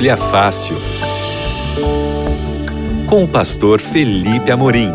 Bíblia 0.00 0.16
Fácil. 0.16 0.76
Com 3.06 3.24
o 3.24 3.28
pastor 3.28 3.82
Felipe 3.82 4.50
Amorim. 4.50 4.88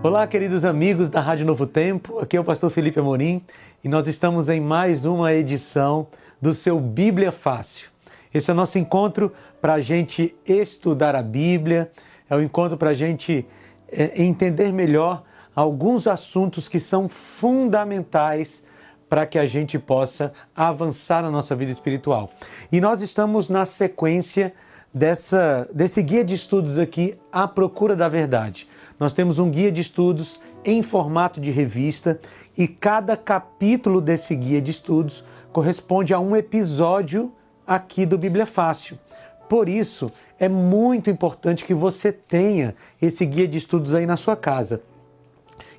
Olá, 0.00 0.24
queridos 0.28 0.64
amigos 0.64 1.10
da 1.10 1.20
Rádio 1.20 1.44
Novo 1.44 1.66
Tempo. 1.66 2.20
Aqui 2.20 2.36
é 2.36 2.40
o 2.40 2.44
pastor 2.44 2.70
Felipe 2.70 3.00
Amorim 3.00 3.42
e 3.82 3.88
nós 3.88 4.06
estamos 4.06 4.48
em 4.48 4.60
mais 4.60 5.04
uma 5.04 5.34
edição 5.34 6.06
do 6.40 6.54
seu 6.54 6.78
Bíblia 6.78 7.32
Fácil. 7.32 7.88
Esse 8.32 8.48
é 8.48 8.54
o 8.54 8.56
nosso 8.56 8.78
encontro 8.78 9.32
para 9.60 9.74
a 9.74 9.80
gente 9.80 10.36
estudar 10.46 11.16
a 11.16 11.22
Bíblia, 11.22 11.90
é 12.30 12.36
o 12.36 12.38
um 12.38 12.42
encontro 12.42 12.78
para 12.78 12.90
a 12.90 12.94
gente 12.94 13.44
é, 13.90 14.22
entender 14.22 14.72
melhor 14.72 15.24
alguns 15.54 16.06
assuntos 16.06 16.68
que 16.68 16.80
são 16.80 17.08
fundamentais 17.08 18.66
para 19.08 19.26
que 19.26 19.38
a 19.38 19.46
gente 19.46 19.78
possa 19.78 20.32
avançar 20.54 21.22
na 21.22 21.30
nossa 21.30 21.54
vida 21.54 21.70
espiritual. 21.70 22.30
E 22.72 22.80
nós 22.80 23.02
estamos 23.02 23.48
na 23.48 23.64
sequência 23.64 24.52
dessa, 24.92 25.68
desse 25.72 26.02
guia 26.02 26.24
de 26.24 26.34
estudos 26.34 26.78
aqui, 26.78 27.16
A 27.32 27.46
Procura 27.46 27.94
da 27.94 28.08
Verdade. 28.08 28.68
Nós 28.98 29.12
temos 29.12 29.38
um 29.38 29.50
guia 29.50 29.70
de 29.70 29.80
estudos 29.80 30.40
em 30.64 30.82
formato 30.82 31.40
de 31.40 31.50
revista 31.50 32.18
e 32.56 32.66
cada 32.66 33.16
capítulo 33.16 34.00
desse 34.00 34.34
guia 34.34 34.60
de 34.60 34.70
estudos 34.70 35.24
corresponde 35.52 36.14
a 36.14 36.18
um 36.18 36.34
episódio 36.34 37.32
aqui 37.66 38.06
do 38.06 38.18
Bíblia 38.18 38.46
Fácil. 38.46 38.98
Por 39.48 39.68
isso, 39.68 40.10
é 40.38 40.48
muito 40.48 41.10
importante 41.10 41.64
que 41.64 41.74
você 41.74 42.10
tenha 42.10 42.74
esse 43.00 43.24
guia 43.26 43.46
de 43.46 43.58
estudos 43.58 43.94
aí 43.94 44.06
na 44.06 44.16
sua 44.16 44.36
casa. 44.36 44.82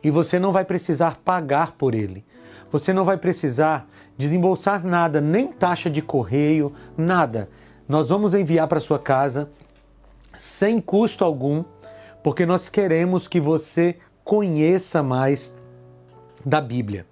E 0.03 0.09
você 0.09 0.39
não 0.39 0.51
vai 0.51 0.65
precisar 0.65 1.19
pagar 1.23 1.73
por 1.73 1.93
ele. 1.93 2.23
Você 2.69 2.91
não 2.91 3.05
vai 3.05 3.17
precisar 3.17 3.87
desembolsar 4.17 4.85
nada, 4.85 5.21
nem 5.21 5.47
taxa 5.47 5.89
de 5.89 6.01
correio, 6.01 6.73
nada. 6.97 7.49
Nós 7.87 8.09
vamos 8.09 8.33
enviar 8.33 8.67
para 8.67 8.79
sua 8.79 8.99
casa 8.99 9.49
sem 10.37 10.81
custo 10.81 11.23
algum, 11.23 11.63
porque 12.23 12.45
nós 12.45 12.67
queremos 12.69 13.27
que 13.27 13.39
você 13.39 13.97
conheça 14.23 15.01
mais 15.03 15.55
da 16.45 16.59
Bíblia. 16.59 17.05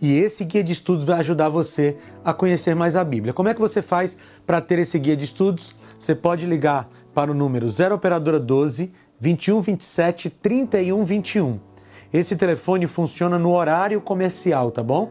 E 0.00 0.16
esse 0.16 0.44
guia 0.44 0.64
de 0.64 0.72
estudos 0.72 1.04
vai 1.04 1.18
ajudar 1.20 1.48
você 1.48 1.96
a 2.24 2.32
conhecer 2.32 2.74
mais 2.74 2.96
a 2.96 3.04
Bíblia. 3.04 3.34
Como 3.34 3.48
é 3.48 3.54
que 3.54 3.60
você 3.60 3.82
faz 3.82 4.16
para 4.46 4.60
ter 4.60 4.78
esse 4.78 4.98
guia 4.98 5.16
de 5.16 5.24
estudos? 5.24 5.74
Você 5.98 6.14
pode 6.14 6.46
ligar 6.46 6.88
para 7.14 7.30
o 7.30 7.34
número 7.34 7.68
0 7.68 7.94
operadora 7.94 8.40
12 8.40 8.92
21 9.18 9.60
27 9.60 10.30
31 10.30 11.04
21. 11.04 11.69
Esse 12.12 12.36
telefone 12.36 12.86
funciona 12.86 13.38
no 13.38 13.52
horário 13.52 14.00
comercial, 14.00 14.70
tá 14.70 14.82
bom? 14.82 15.10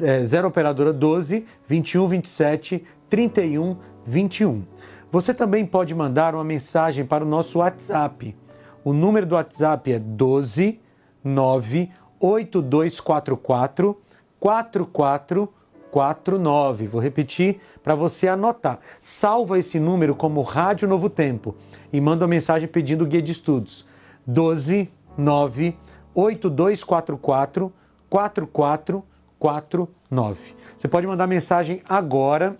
É 0.00 0.24
0 0.24 0.48
operadora 0.48 0.92
12 0.92 1.44
21 1.66 2.08
27 2.08 2.84
31 3.10 3.76
21. 4.06 4.64
Você 5.12 5.34
também 5.34 5.66
pode 5.66 5.94
mandar 5.94 6.34
uma 6.34 6.44
mensagem 6.44 7.04
para 7.04 7.24
o 7.24 7.28
nosso 7.28 7.58
WhatsApp. 7.58 8.34
O 8.82 8.92
número 8.92 9.26
do 9.26 9.34
WhatsApp 9.34 9.92
é 9.92 9.98
12 9.98 10.80
9 11.22 11.90
8244 12.18 14.00
4449. 14.40 16.86
Vou 16.86 17.00
repetir 17.00 17.60
para 17.82 17.94
você 17.94 18.28
anotar. 18.28 18.78
Salva 19.00 19.58
esse 19.58 19.78
número 19.78 20.14
como 20.14 20.40
Rádio 20.42 20.88
Novo 20.88 21.10
Tempo 21.10 21.54
e 21.92 22.00
manda 22.00 22.24
uma 22.24 22.30
mensagem 22.30 22.68
pedindo 22.68 23.04
guia 23.04 23.20
de 23.20 23.32
estudos. 23.32 23.86
12 24.26 24.90
9 25.16 25.76
8244 26.16 27.72
4449. 28.08 30.56
Você 30.76 30.88
pode 30.88 31.06
mandar 31.06 31.26
mensagem 31.26 31.82
agora 31.86 32.56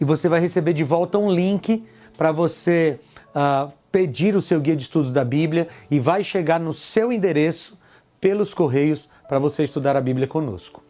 e 0.00 0.04
você 0.04 0.28
vai 0.28 0.38
receber 0.40 0.72
de 0.72 0.84
volta 0.84 1.18
um 1.18 1.28
link 1.30 1.84
para 2.16 2.30
você 2.30 3.00
uh, 3.34 3.72
pedir 3.90 4.36
o 4.36 4.42
seu 4.42 4.60
guia 4.60 4.76
de 4.76 4.84
estudos 4.84 5.12
da 5.12 5.24
Bíblia 5.24 5.66
e 5.90 5.98
vai 5.98 6.22
chegar 6.22 6.60
no 6.60 6.72
seu 6.72 7.12
endereço 7.12 7.76
pelos 8.20 8.54
correios 8.54 9.10
para 9.28 9.40
você 9.40 9.64
estudar 9.64 9.96
a 9.96 10.00
Bíblia 10.00 10.28
conosco. 10.28 10.80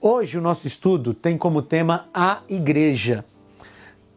Hoje 0.00 0.38
o 0.38 0.40
nosso 0.40 0.66
estudo 0.66 1.12
tem 1.12 1.36
como 1.36 1.60
tema 1.60 2.08
a 2.14 2.40
igreja. 2.48 3.22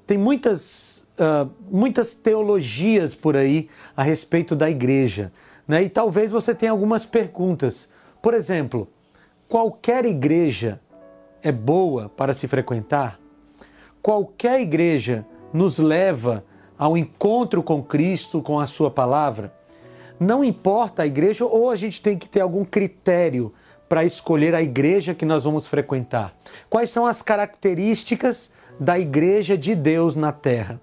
Tem 0.07 0.17
muitas, 0.17 1.05
uh, 1.19 1.51
muitas 1.69 2.13
teologias 2.13 3.13
por 3.13 3.35
aí 3.35 3.67
a 3.97 4.03
respeito 4.03 4.55
da 4.55 4.69
igreja. 4.69 5.33
Né? 5.67 5.83
E 5.83 5.89
talvez 5.89 6.31
você 6.31 6.53
tenha 6.53 6.71
algumas 6.71 7.05
perguntas. 7.05 7.91
Por 8.21 8.33
exemplo, 8.33 8.87
qualquer 9.47 10.05
igreja 10.05 10.79
é 11.41 11.51
boa 11.51 12.09
para 12.09 12.33
se 12.33 12.47
frequentar? 12.47 13.19
Qualquer 14.01 14.59
igreja 14.59 15.25
nos 15.53 15.77
leva 15.77 16.43
ao 16.77 16.97
encontro 16.97 17.63
com 17.63 17.81
Cristo, 17.81 18.41
com 18.41 18.59
a 18.59 18.65
Sua 18.65 18.91
palavra? 18.91 19.53
Não 20.19 20.43
importa 20.43 21.03
a 21.03 21.07
igreja, 21.07 21.45
ou 21.45 21.69
a 21.69 21.75
gente 21.75 22.01
tem 22.01 22.17
que 22.17 22.27
ter 22.27 22.41
algum 22.41 22.63
critério 22.63 23.53
para 23.89 24.03
escolher 24.03 24.55
a 24.55 24.61
igreja 24.61 25.13
que 25.13 25.25
nós 25.25 25.43
vamos 25.43 25.67
frequentar? 25.67 26.33
Quais 26.69 26.89
são 26.89 27.05
as 27.05 27.21
características 27.21 28.53
da 28.79 28.97
igreja 28.97 29.57
de 29.57 29.75
Deus 29.75 30.15
na 30.15 30.31
terra? 30.31 30.81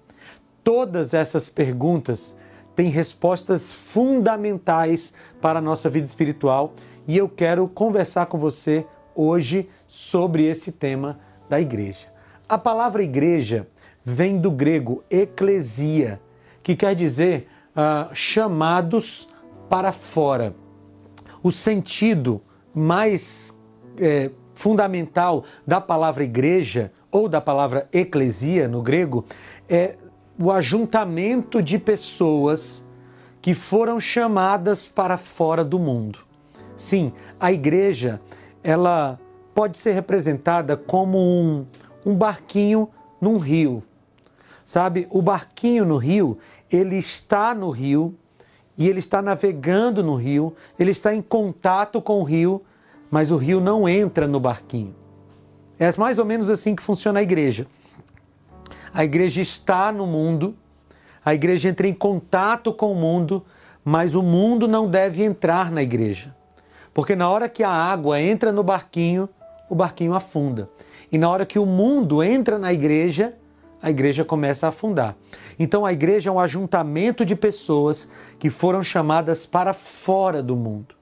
Todas 0.63 1.13
essas 1.13 1.49
perguntas 1.49 2.35
têm 2.75 2.89
respostas 2.89 3.73
fundamentais 3.73 5.13
para 5.41 5.59
a 5.59 5.61
nossa 5.61 5.89
vida 5.89 6.07
espiritual 6.07 6.73
e 7.07 7.17
eu 7.17 7.27
quero 7.27 7.67
conversar 7.67 8.27
com 8.27 8.37
você 8.37 8.85
hoje 9.15 9.69
sobre 9.87 10.45
esse 10.45 10.71
tema 10.71 11.19
da 11.49 11.59
igreja. 11.59 12.07
A 12.47 12.57
palavra 12.57 13.03
igreja 13.03 13.67
vem 14.03 14.39
do 14.39 14.51
grego 14.51 15.03
eclesia, 15.09 16.19
que 16.63 16.75
quer 16.75 16.95
dizer 16.95 17.47
uh, 17.75 18.13
chamados 18.13 19.27
para 19.69 19.91
fora. 19.91 20.55
O 21.43 21.51
sentido 21.51 22.41
mais 22.73 23.57
é, 23.97 24.31
fundamental 24.53 25.43
da 25.65 25.81
palavra 25.81 26.23
igreja 26.23 26.91
ou 27.11 27.27
da 27.27 27.41
palavra 27.41 27.87
eclesia 27.91 28.67
no 28.67 28.81
grego 28.81 29.25
é 29.67 29.95
o 30.41 30.51
ajuntamento 30.51 31.61
de 31.61 31.77
pessoas 31.77 32.83
que 33.41 33.53
foram 33.53 33.99
chamadas 33.99 34.87
para 34.87 35.17
fora 35.17 35.63
do 35.63 35.77
mundo. 35.77 36.19
Sim, 36.75 37.13
a 37.39 37.51
igreja 37.51 38.19
ela 38.63 39.19
pode 39.53 39.77
ser 39.77 39.91
representada 39.91 40.75
como 40.75 41.17
um, 41.17 41.65
um 42.05 42.15
barquinho 42.15 42.89
num 43.19 43.37
rio. 43.37 43.83
Sabe, 44.65 45.07
o 45.09 45.21
barquinho 45.21 45.85
no 45.85 45.97
rio, 45.97 46.37
ele 46.71 46.97
está 46.97 47.53
no 47.53 47.69
rio, 47.69 48.15
e 48.77 48.87
ele 48.87 48.99
está 48.99 49.21
navegando 49.21 50.01
no 50.01 50.15
rio, 50.15 50.55
ele 50.79 50.91
está 50.91 51.13
em 51.13 51.21
contato 51.21 52.01
com 52.01 52.19
o 52.19 52.23
rio, 52.23 52.63
mas 53.11 53.29
o 53.29 53.37
rio 53.37 53.59
não 53.59 53.87
entra 53.87 54.27
no 54.27 54.39
barquinho. 54.39 54.95
É 55.77 55.95
mais 55.97 56.17
ou 56.17 56.25
menos 56.25 56.49
assim 56.49 56.75
que 56.75 56.81
funciona 56.81 57.19
a 57.19 57.23
igreja. 57.23 57.67
A 58.93 59.05
igreja 59.05 59.41
está 59.41 59.91
no 59.91 60.05
mundo, 60.05 60.55
a 61.23 61.33
igreja 61.33 61.69
entra 61.69 61.87
em 61.87 61.93
contato 61.93 62.73
com 62.73 62.91
o 62.91 62.95
mundo, 62.95 63.45
mas 63.85 64.15
o 64.15 64.21
mundo 64.21 64.67
não 64.67 64.89
deve 64.89 65.23
entrar 65.23 65.71
na 65.71 65.81
igreja. 65.81 66.35
Porque 66.93 67.15
na 67.15 67.29
hora 67.29 67.47
que 67.47 67.63
a 67.63 67.69
água 67.69 68.19
entra 68.19 68.51
no 68.51 68.63
barquinho, 68.63 69.29
o 69.69 69.75
barquinho 69.75 70.13
afunda. 70.13 70.69
E 71.09 71.17
na 71.17 71.29
hora 71.29 71.45
que 71.45 71.57
o 71.57 71.65
mundo 71.65 72.21
entra 72.21 72.59
na 72.59 72.73
igreja, 72.73 73.33
a 73.81 73.89
igreja 73.89 74.25
começa 74.25 74.65
a 74.65 74.69
afundar. 74.69 75.15
Então 75.57 75.85
a 75.85 75.93
igreja 75.93 76.29
é 76.29 76.33
um 76.33 76.39
ajuntamento 76.39 77.25
de 77.25 77.35
pessoas 77.35 78.09
que 78.37 78.49
foram 78.49 78.83
chamadas 78.83 79.45
para 79.45 79.73
fora 79.73 80.43
do 80.43 80.55
mundo, 80.55 80.95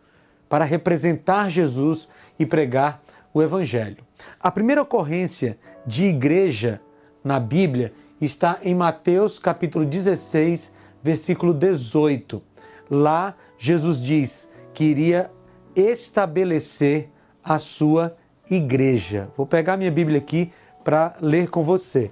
para 0.47 0.63
representar 0.63 1.49
Jesus 1.49 2.07
e 2.37 2.45
pregar 2.45 3.01
o 3.33 3.41
Evangelho. 3.41 4.03
A 4.39 4.51
primeira 4.51 4.81
ocorrência 4.83 5.57
de 5.85 6.05
igreja 6.05 6.79
na 7.23 7.39
Bíblia 7.39 7.93
está 8.19 8.59
em 8.61 8.75
Mateus 8.75 9.39
capítulo 9.39 9.85
16, 9.85 10.73
versículo 11.03 11.53
18. 11.53 12.41
Lá 12.89 13.35
Jesus 13.57 14.01
diz 14.01 14.51
que 14.73 14.83
iria 14.83 15.29
estabelecer 15.75 17.09
a 17.43 17.59
sua 17.59 18.15
igreja. 18.49 19.29
Vou 19.37 19.45
pegar 19.45 19.77
minha 19.77 19.91
Bíblia 19.91 20.19
aqui 20.19 20.51
para 20.83 21.15
ler 21.21 21.49
com 21.49 21.63
você. 21.63 22.11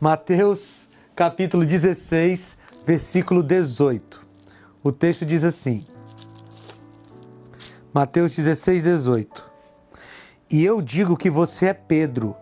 Mateus 0.00 0.88
capítulo 1.14 1.64
16, 1.64 2.58
versículo 2.86 3.42
18. 3.42 4.24
O 4.82 4.92
texto 4.92 5.26
diz 5.26 5.42
assim: 5.42 5.84
Mateus 7.92 8.32
16, 8.32 8.82
18. 8.84 9.47
E 10.50 10.64
eu 10.64 10.80
digo 10.80 11.16
que 11.16 11.28
você 11.28 11.66
é 11.66 11.74
Pedro, 11.74 12.34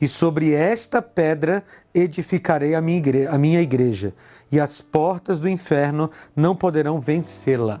e 0.00 0.06
sobre 0.06 0.52
esta 0.52 1.02
pedra 1.02 1.64
edificarei 1.92 2.74
a 2.74 2.80
minha, 2.80 2.98
igreja, 2.98 3.30
a 3.30 3.38
minha 3.38 3.60
igreja, 3.60 4.14
e 4.50 4.60
as 4.60 4.80
portas 4.80 5.40
do 5.40 5.48
inferno 5.48 6.10
não 6.36 6.54
poderão 6.54 7.00
vencê-la. 7.00 7.80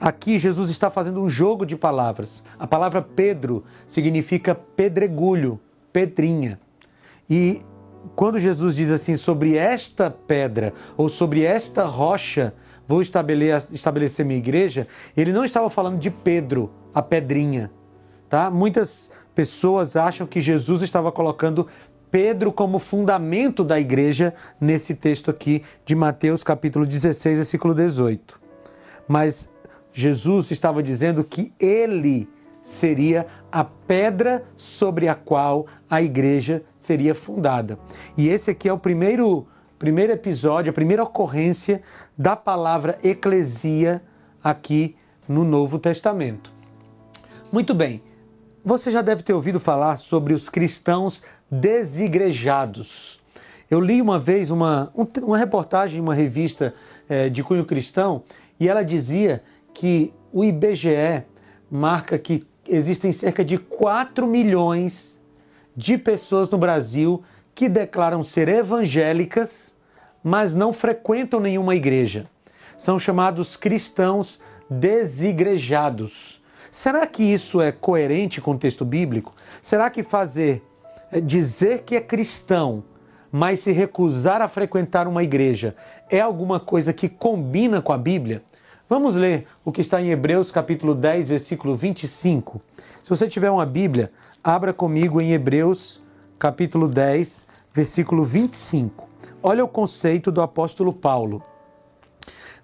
Aqui 0.00 0.38
Jesus 0.38 0.70
está 0.70 0.90
fazendo 0.90 1.22
um 1.22 1.28
jogo 1.28 1.66
de 1.66 1.76
palavras. 1.76 2.42
A 2.58 2.66
palavra 2.66 3.02
Pedro 3.02 3.62
significa 3.86 4.54
pedregulho, 4.54 5.60
pedrinha. 5.92 6.58
E 7.28 7.60
quando 8.16 8.38
Jesus 8.38 8.74
diz 8.74 8.90
assim, 8.90 9.14
sobre 9.18 9.56
esta 9.56 10.10
pedra 10.10 10.72
ou 10.96 11.10
sobre 11.10 11.42
esta 11.42 11.84
rocha, 11.84 12.54
vou 12.88 13.02
estabelecer, 13.02 14.24
minha 14.24 14.38
igreja, 14.38 14.88
ele 15.14 15.34
não 15.34 15.44
estava 15.44 15.68
falando 15.68 15.98
de 15.98 16.10
Pedro, 16.10 16.70
a 16.94 17.02
pedrinha. 17.02 17.70
Tá? 18.30 18.48
Muitas 18.48 19.10
pessoas 19.34 19.96
acham 19.96 20.24
que 20.24 20.40
Jesus 20.40 20.82
estava 20.82 21.10
colocando 21.10 21.66
Pedro 22.12 22.52
como 22.52 22.78
fundamento 22.78 23.64
da 23.64 23.78
igreja 23.78 24.32
nesse 24.60 24.94
texto 24.94 25.32
aqui 25.32 25.64
de 25.84 25.96
Mateus 25.96 26.44
capítulo 26.44 26.86
16, 26.86 27.38
versículo 27.38 27.74
18. 27.74 28.40
Mas 29.08 29.52
Jesus 29.92 30.52
estava 30.52 30.80
dizendo 30.80 31.24
que 31.24 31.52
ele 31.58 32.28
seria 32.62 33.26
a 33.50 33.64
pedra 33.64 34.44
sobre 34.56 35.08
a 35.08 35.14
qual 35.16 35.66
a 35.90 36.00
igreja 36.00 36.62
seria 36.76 37.16
fundada. 37.16 37.80
E 38.16 38.28
esse 38.28 38.52
aqui 38.52 38.68
é 38.68 38.72
o 38.72 38.78
primeiro, 38.78 39.44
primeiro 39.76 40.12
episódio, 40.12 40.70
a 40.70 40.74
primeira 40.74 41.02
ocorrência 41.02 41.82
da 42.16 42.36
palavra 42.36 42.96
eclesia 43.02 44.00
aqui 44.42 44.94
no 45.28 45.42
Novo 45.42 45.80
Testamento. 45.80 46.52
Muito 47.50 47.74
bem, 47.74 48.00
você 48.64 48.90
já 48.90 49.02
deve 49.02 49.22
ter 49.22 49.32
ouvido 49.32 49.58
falar 49.58 49.96
sobre 49.96 50.34
os 50.34 50.48
cristãos 50.48 51.22
desigrejados. 51.50 53.18
Eu 53.70 53.80
li 53.80 54.02
uma 54.02 54.18
vez 54.18 54.50
uma, 54.50 54.92
uma 55.22 55.38
reportagem 55.38 55.98
em 55.98 56.02
uma 56.02 56.14
revista 56.14 56.74
é, 57.08 57.28
de 57.28 57.42
cunho 57.42 57.64
cristão 57.64 58.22
e 58.58 58.68
ela 58.68 58.82
dizia 58.82 59.42
que 59.72 60.12
o 60.32 60.44
IBGE 60.44 61.24
marca 61.70 62.18
que 62.18 62.46
existem 62.68 63.12
cerca 63.12 63.44
de 63.44 63.58
4 63.58 64.26
milhões 64.26 65.20
de 65.76 65.96
pessoas 65.96 66.50
no 66.50 66.58
Brasil 66.58 67.22
que 67.54 67.68
declaram 67.68 68.22
ser 68.22 68.48
evangélicas, 68.48 69.74
mas 70.22 70.54
não 70.54 70.72
frequentam 70.72 71.40
nenhuma 71.40 71.74
igreja. 71.74 72.26
São 72.76 72.98
chamados 72.98 73.56
cristãos 73.56 74.40
desigrejados. 74.68 76.39
Será 76.70 77.06
que 77.06 77.22
isso 77.22 77.60
é 77.60 77.72
coerente 77.72 78.40
com 78.40 78.52
o 78.52 78.58
texto 78.58 78.84
bíblico? 78.84 79.34
Será 79.60 79.90
que 79.90 80.02
fazer 80.02 80.62
é, 81.10 81.20
dizer 81.20 81.82
que 81.82 81.96
é 81.96 82.00
cristão, 82.00 82.84
mas 83.32 83.60
se 83.60 83.72
recusar 83.72 84.40
a 84.40 84.48
frequentar 84.48 85.08
uma 85.08 85.22
igreja 85.22 85.74
é 86.08 86.20
alguma 86.20 86.60
coisa 86.60 86.92
que 86.92 87.08
combina 87.08 87.82
com 87.82 87.92
a 87.92 87.98
Bíblia? 87.98 88.42
Vamos 88.88 89.14
ler 89.14 89.46
o 89.64 89.72
que 89.72 89.80
está 89.80 90.00
em 90.00 90.10
Hebreus 90.10 90.50
capítulo 90.50 90.94
10, 90.94 91.28
versículo 91.28 91.74
25. 91.74 92.60
Se 93.02 93.10
você 93.10 93.28
tiver 93.28 93.50
uma 93.50 93.66
Bíblia, 93.66 94.12
abra 94.42 94.72
comigo 94.72 95.20
em 95.20 95.32
Hebreus 95.32 96.00
capítulo 96.38 96.88
10, 96.88 97.46
versículo 97.72 98.24
25. 98.24 99.08
Olha 99.42 99.64
o 99.64 99.68
conceito 99.68 100.30
do 100.30 100.42
apóstolo 100.42 100.92
Paulo. 100.92 101.42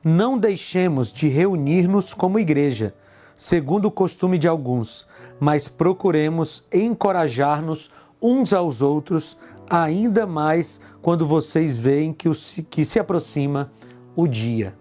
Não 0.03 0.39
deixemos 0.39 1.13
de 1.13 1.29
reunir-nos 1.29 2.15
como 2.15 2.39
igreja, 2.39 2.95
segundo 3.37 3.87
o 3.87 3.91
costume 3.91 4.39
de 4.39 4.49
alguns, 4.49 5.07
mas 5.39 5.69
procuremos 5.69 6.65
encorajar-nos 6.73 7.91
uns 8.21 8.53
aos 8.53 8.81
outros, 8.81 9.37
ainda 9.69 10.27
mais 10.27 10.81
quando 11.03 11.27
vocês 11.27 11.79
veem 11.79 12.13
que, 12.13 12.29
o, 12.29 12.35
que 12.71 12.85
se 12.85 12.99
aproxima 12.99 13.71
o 14.17 14.27
dia. 14.27 14.75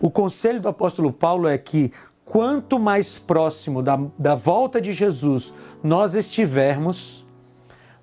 O 0.00 0.10
conselho 0.10 0.60
do 0.60 0.68
apóstolo 0.68 1.12
Paulo 1.12 1.46
é 1.46 1.58
que 1.58 1.92
quanto 2.24 2.78
mais 2.78 3.18
próximo 3.18 3.82
da, 3.82 4.00
da 4.18 4.34
volta 4.34 4.80
de 4.80 4.92
Jesus 4.92 5.52
nós 5.82 6.14
estivermos, 6.14 7.24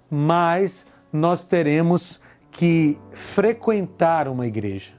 mais 0.09 0.87
nós 1.11 1.43
teremos 1.43 2.19
que 2.51 2.97
frequentar 3.11 4.27
uma 4.27 4.45
igreja, 4.45 4.93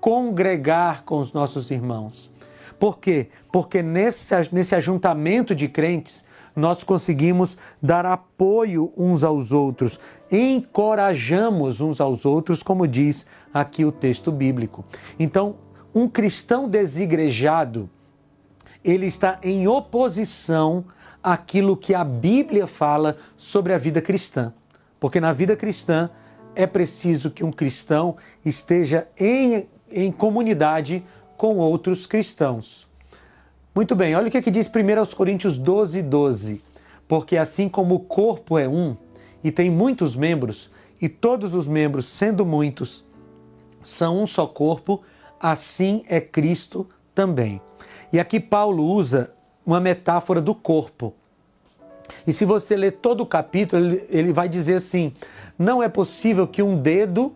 congregar 0.00 1.04
com 1.04 1.18
os 1.18 1.32
nossos 1.32 1.70
irmãos. 1.70 2.30
Por 2.78 2.98
quê? 2.98 3.28
Porque 3.52 3.82
nesse, 3.82 4.34
nesse 4.52 4.74
ajuntamento 4.74 5.54
de 5.54 5.68
crentes, 5.68 6.26
nós 6.54 6.82
conseguimos 6.82 7.56
dar 7.80 8.04
apoio 8.04 8.92
uns 8.96 9.24
aos 9.24 9.52
outros, 9.52 9.98
encorajamos 10.30 11.80
uns 11.80 12.00
aos 12.00 12.24
outros, 12.24 12.62
como 12.62 12.86
diz 12.86 13.26
aqui 13.52 13.84
o 13.84 13.92
texto 13.92 14.30
bíblico. 14.30 14.84
Então, 15.18 15.56
um 15.94 16.08
cristão 16.08 16.68
desigrejado, 16.68 17.88
ele 18.84 19.06
está 19.06 19.38
em 19.42 19.66
oposição 19.66 20.84
àquilo 21.22 21.76
que 21.76 21.94
a 21.94 22.04
Bíblia 22.04 22.66
fala 22.66 23.16
sobre 23.36 23.72
a 23.72 23.78
vida 23.78 24.00
cristã. 24.00 24.52
Porque 24.98 25.20
na 25.20 25.32
vida 25.32 25.56
cristã 25.56 26.10
é 26.54 26.66
preciso 26.66 27.30
que 27.30 27.44
um 27.44 27.52
cristão 27.52 28.16
esteja 28.44 29.08
em, 29.18 29.68
em 29.90 30.12
comunidade 30.12 31.04
com 31.36 31.56
outros 31.56 32.06
cristãos. 32.06 32.89
Muito 33.74 33.94
bem, 33.94 34.16
olha 34.16 34.26
o 34.26 34.30
que, 34.30 34.38
é 34.38 34.42
que 34.42 34.50
diz 34.50 34.68
1 34.68 35.14
Coríntios 35.14 35.56
12, 35.56 36.02
12. 36.02 36.62
Porque 37.06 37.36
assim 37.36 37.68
como 37.68 37.94
o 37.94 38.00
corpo 38.00 38.58
é 38.58 38.68
um 38.68 38.96
e 39.42 39.50
tem 39.50 39.70
muitos 39.70 40.16
membros, 40.16 40.70
e 41.00 41.08
todos 41.08 41.54
os 41.54 41.66
membros, 41.66 42.06
sendo 42.06 42.44
muitos, 42.44 43.04
são 43.82 44.22
um 44.22 44.26
só 44.26 44.46
corpo, 44.46 45.02
assim 45.40 46.04
é 46.08 46.20
Cristo 46.20 46.86
também. 47.14 47.60
E 48.12 48.20
aqui 48.20 48.38
Paulo 48.38 48.84
usa 48.84 49.30
uma 49.64 49.80
metáfora 49.80 50.40
do 50.40 50.54
corpo. 50.54 51.14
E 52.26 52.32
se 52.32 52.44
você 52.44 52.76
ler 52.76 52.92
todo 52.92 53.22
o 53.22 53.26
capítulo, 53.26 53.84
ele, 53.84 54.04
ele 54.10 54.32
vai 54.32 54.48
dizer 54.48 54.74
assim: 54.74 55.14
não 55.58 55.82
é 55.82 55.88
possível 55.88 56.46
que 56.46 56.62
um 56.62 56.76
dedo 56.76 57.32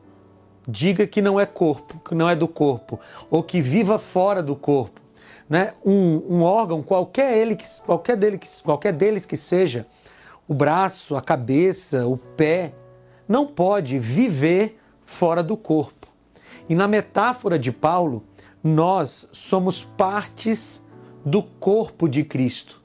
diga 0.66 1.06
que 1.06 1.22
não 1.22 1.38
é 1.38 1.46
corpo, 1.46 2.00
que 2.06 2.14
não 2.14 2.28
é 2.28 2.34
do 2.34 2.48
corpo, 2.48 2.98
ou 3.30 3.42
que 3.42 3.62
viva 3.62 3.98
fora 3.98 4.42
do 4.42 4.56
corpo. 4.56 5.03
Né? 5.48 5.74
Um, 5.84 6.22
um 6.28 6.42
órgão, 6.42 6.82
qualquer, 6.82 7.36
ele, 7.36 7.58
qualquer, 7.84 8.16
dele, 8.16 8.40
qualquer 8.62 8.92
deles 8.92 9.26
que 9.26 9.36
seja, 9.36 9.86
o 10.48 10.54
braço, 10.54 11.16
a 11.16 11.22
cabeça, 11.22 12.06
o 12.06 12.16
pé, 12.16 12.74
não 13.28 13.46
pode 13.46 13.98
viver 13.98 14.78
fora 15.04 15.42
do 15.42 15.56
corpo. 15.56 16.08
E 16.68 16.74
na 16.74 16.88
metáfora 16.88 17.58
de 17.58 17.70
Paulo, 17.70 18.24
nós 18.62 19.28
somos 19.32 19.82
partes 19.82 20.82
do 21.24 21.42
corpo 21.42 22.08
de 22.08 22.24
Cristo. 22.24 22.80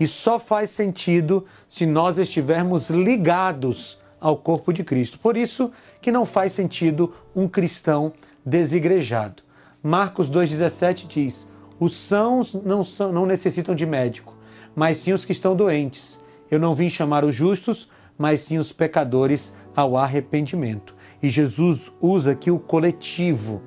E 0.00 0.06
só 0.06 0.38
faz 0.38 0.70
sentido 0.70 1.44
se 1.66 1.84
nós 1.84 2.18
estivermos 2.18 2.88
ligados 2.88 3.98
ao 4.20 4.36
corpo 4.36 4.72
de 4.72 4.84
Cristo. 4.84 5.18
Por 5.18 5.36
isso 5.36 5.72
que 6.00 6.12
não 6.12 6.24
faz 6.24 6.52
sentido 6.52 7.14
um 7.34 7.48
cristão 7.48 8.12
desigrejado. 8.44 9.42
Marcos 9.82 10.30
2,17 10.30 11.06
diz: 11.06 11.48
Os 11.80 11.94
sãos 11.94 12.54
não, 12.54 12.82
são, 12.82 13.12
não 13.12 13.24
necessitam 13.26 13.74
de 13.74 13.86
médico, 13.86 14.36
mas 14.74 14.98
sim 14.98 15.12
os 15.12 15.24
que 15.24 15.32
estão 15.32 15.54
doentes. 15.54 16.18
Eu 16.50 16.58
não 16.58 16.74
vim 16.74 16.88
chamar 16.88 17.24
os 17.24 17.34
justos, 17.34 17.88
mas 18.16 18.40
sim 18.40 18.58
os 18.58 18.72
pecadores 18.72 19.54
ao 19.76 19.96
arrependimento. 19.96 20.94
E 21.22 21.28
Jesus 21.28 21.90
usa 22.00 22.32
aqui 22.32 22.50
o 22.50 22.58
coletivo, 22.58 23.62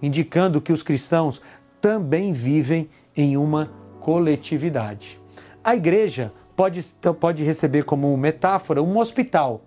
indicando 0.00 0.60
que 0.60 0.72
os 0.72 0.82
cristãos 0.82 1.40
também 1.80 2.32
vivem 2.32 2.88
em 3.16 3.36
uma 3.36 3.70
coletividade. 4.00 5.20
A 5.62 5.74
igreja 5.74 6.32
pode, 6.54 6.84
pode 7.18 7.42
receber 7.42 7.84
como 7.84 8.16
metáfora 8.16 8.82
um 8.82 8.98
hospital. 8.98 9.62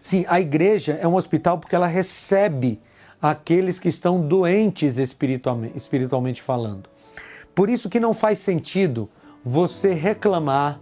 Sim, 0.00 0.24
a 0.28 0.40
igreja 0.40 0.98
é 1.00 1.08
um 1.08 1.16
hospital 1.16 1.58
porque 1.58 1.74
ela 1.74 1.86
recebe 1.86 2.80
aqueles 3.20 3.80
que 3.80 3.88
estão 3.88 4.20
doentes 4.20 4.98
espiritualmente, 4.98 5.76
espiritualmente 5.76 6.42
falando. 6.42 6.88
Por 7.58 7.68
isso 7.68 7.90
que 7.90 7.98
não 7.98 8.14
faz 8.14 8.38
sentido 8.38 9.10
você 9.44 9.92
reclamar, 9.92 10.78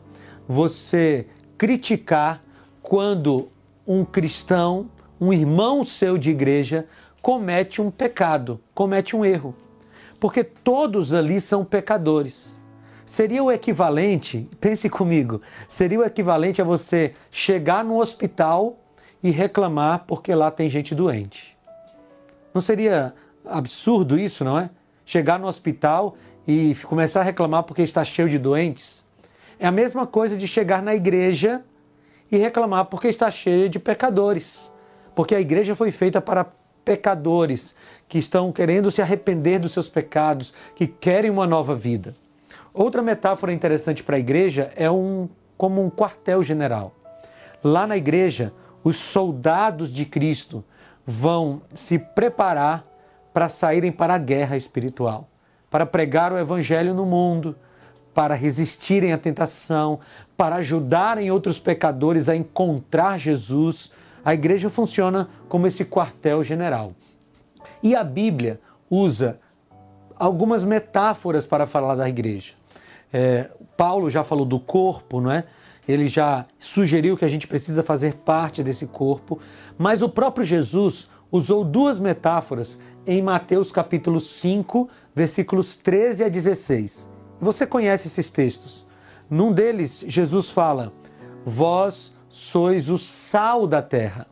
você 0.46 1.26
criticar 1.56 2.42
quando 2.82 3.48
um 3.86 4.04
cristão 4.04 4.90
um 5.18 5.32
irmão 5.32 5.86
seu 5.86 6.18
de 6.18 6.28
igreja 6.28 6.86
comete 7.22 7.80
um 7.80 7.90
pecado, 7.90 8.60
comete 8.74 9.16
um 9.16 9.24
erro. 9.24 9.54
Porque 10.20 10.44
todos 10.44 11.14
ali 11.14 11.40
são 11.40 11.64
pecadores. 11.64 12.60
Seria 13.06 13.42
o 13.42 13.50
equivalente, 13.50 14.46
pense 14.60 14.90
comigo, 14.90 15.40
seria 15.66 16.00
o 16.00 16.04
equivalente 16.04 16.60
a 16.60 16.64
você 16.66 17.14
chegar 17.30 17.82
no 17.82 17.98
hospital 17.98 18.78
e 19.22 19.30
reclamar 19.30 20.04
porque 20.06 20.34
lá 20.34 20.50
tem 20.50 20.68
gente 20.68 20.94
doente. 20.94 21.56
Não 22.52 22.60
seria 22.60 23.14
absurdo 23.46 24.18
isso, 24.18 24.44
não 24.44 24.58
é? 24.58 24.68
Chegar 25.06 25.38
no 25.38 25.46
hospital 25.46 26.16
e 26.46 26.74
começar 26.84 27.20
a 27.20 27.24
reclamar 27.24 27.64
porque 27.64 27.82
está 27.82 28.04
cheio 28.04 28.28
de 28.28 28.38
doentes? 28.38 29.04
É 29.58 29.66
a 29.66 29.72
mesma 29.72 30.06
coisa 30.06 30.36
de 30.36 30.46
chegar 30.46 30.82
na 30.82 30.94
igreja 30.94 31.62
e 32.30 32.36
reclamar 32.36 32.86
porque 32.86 33.08
está 33.08 33.30
cheia 33.30 33.68
de 33.68 33.78
pecadores. 33.78 34.70
Porque 35.14 35.34
a 35.34 35.40
igreja 35.40 35.74
foi 35.74 35.90
feita 35.90 36.20
para 36.20 36.46
pecadores 36.84 37.74
que 38.08 38.18
estão 38.18 38.52
querendo 38.52 38.90
se 38.90 39.02
arrepender 39.02 39.58
dos 39.58 39.72
seus 39.72 39.88
pecados, 39.88 40.54
que 40.74 40.86
querem 40.86 41.30
uma 41.30 41.46
nova 41.46 41.74
vida. 41.74 42.14
Outra 42.72 43.02
metáfora 43.02 43.52
interessante 43.52 44.02
para 44.02 44.16
a 44.16 44.20
igreja 44.20 44.70
é 44.76 44.90
um 44.90 45.28
como 45.56 45.82
um 45.82 45.90
quartel-general. 45.90 46.94
Lá 47.64 47.86
na 47.86 47.96
igreja, 47.96 48.52
os 48.84 48.96
soldados 48.96 49.92
de 49.92 50.04
Cristo 50.04 50.62
vão 51.04 51.62
se 51.74 51.98
preparar 51.98 52.84
para 53.32 53.48
saírem 53.48 53.90
para 53.90 54.14
a 54.14 54.18
guerra 54.18 54.56
espiritual, 54.56 55.28
para 55.76 55.84
pregar 55.84 56.32
o 56.32 56.38
evangelho 56.38 56.94
no 56.94 57.04
mundo, 57.04 57.54
para 58.14 58.34
resistirem 58.34 59.12
à 59.12 59.18
tentação, 59.18 60.00
para 60.34 60.56
ajudarem 60.56 61.30
outros 61.30 61.58
pecadores 61.58 62.30
a 62.30 62.34
encontrar 62.34 63.18
Jesus. 63.18 63.92
A 64.24 64.32
igreja 64.32 64.70
funciona 64.70 65.28
como 65.50 65.66
esse 65.66 65.84
quartel-general. 65.84 66.94
E 67.82 67.94
a 67.94 68.02
Bíblia 68.02 68.58
usa 68.88 69.38
algumas 70.18 70.64
metáforas 70.64 71.44
para 71.44 71.66
falar 71.66 71.94
da 71.94 72.08
igreja. 72.08 72.54
É, 73.12 73.50
Paulo 73.76 74.08
já 74.08 74.24
falou 74.24 74.46
do 74.46 74.58
corpo, 74.58 75.20
não 75.20 75.30
é? 75.30 75.44
Ele 75.86 76.08
já 76.08 76.46
sugeriu 76.58 77.18
que 77.18 77.24
a 77.26 77.28
gente 77.28 77.46
precisa 77.46 77.82
fazer 77.82 78.14
parte 78.14 78.62
desse 78.62 78.86
corpo, 78.86 79.38
mas 79.76 80.00
o 80.00 80.08
próprio 80.08 80.42
Jesus 80.42 81.06
usou 81.30 81.62
duas 81.62 81.98
metáforas 81.98 82.80
em 83.06 83.22
Mateus 83.22 83.70
capítulo 83.70 84.20
5, 84.20 84.88
versículos 85.14 85.76
13 85.76 86.24
a 86.24 86.28
16. 86.28 87.08
Você 87.40 87.66
conhece 87.66 88.08
esses 88.08 88.30
textos. 88.30 88.84
Num 89.30 89.52
deles, 89.52 90.04
Jesus 90.08 90.50
fala: 90.50 90.92
Vós 91.44 92.12
sois 92.28 92.90
o 92.90 92.98
sal 92.98 93.66
da 93.66 93.80
terra. 93.80 94.26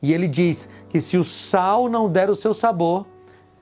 E 0.00 0.12
ele 0.12 0.26
diz 0.26 0.70
que 0.88 1.00
se 1.00 1.18
o 1.18 1.24
sal 1.24 1.88
não 1.88 2.10
der 2.10 2.30
o 2.30 2.36
seu 2.36 2.54
sabor, 2.54 3.06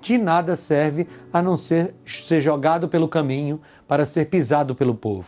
de 0.00 0.16
nada 0.18 0.54
serve 0.54 1.08
a 1.32 1.42
não 1.42 1.56
ser 1.56 1.94
ser 2.06 2.40
jogado 2.40 2.88
pelo 2.88 3.08
caminho 3.08 3.60
para 3.88 4.04
ser 4.04 4.26
pisado 4.26 4.74
pelo 4.74 4.94
povo. 4.94 5.26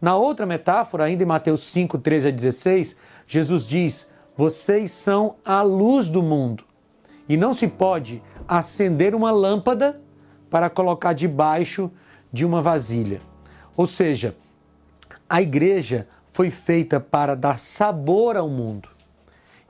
Na 0.00 0.16
outra 0.16 0.46
metáfora, 0.46 1.04
ainda 1.04 1.24
em 1.24 1.26
Mateus 1.26 1.64
5, 1.72 1.98
13 1.98 2.28
a 2.28 2.30
16, 2.30 2.98
Jesus 3.26 3.66
diz: 3.66 4.08
Vocês 4.36 4.92
são 4.92 5.36
a 5.44 5.62
luz 5.62 6.08
do 6.08 6.22
mundo. 6.22 6.67
E 7.28 7.36
não 7.36 7.52
se 7.52 7.68
pode 7.68 8.22
acender 8.46 9.14
uma 9.14 9.30
lâmpada 9.30 10.00
para 10.50 10.70
colocar 10.70 11.12
debaixo 11.12 11.90
de 12.32 12.44
uma 12.44 12.62
vasilha. 12.62 13.20
Ou 13.76 13.86
seja, 13.86 14.34
a 15.28 15.42
igreja 15.42 16.08
foi 16.32 16.50
feita 16.50 16.98
para 16.98 17.34
dar 17.34 17.58
sabor 17.58 18.36
ao 18.36 18.48
mundo. 18.48 18.88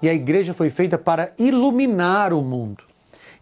E 0.01 0.09
a 0.09 0.15
igreja 0.15 0.55
foi 0.55 0.71
feita 0.71 0.97
para 0.97 1.33
iluminar 1.39 2.33
o 2.33 2.41
mundo. 2.41 2.85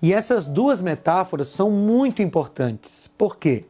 E 0.00 0.12
essas 0.12 0.46
duas 0.46 0.80
metáforas 0.80 1.49
são 1.49 1.70
muito 1.70 2.23
importantes. 2.23 3.11
Por 3.18 3.37
quê? 3.37 3.64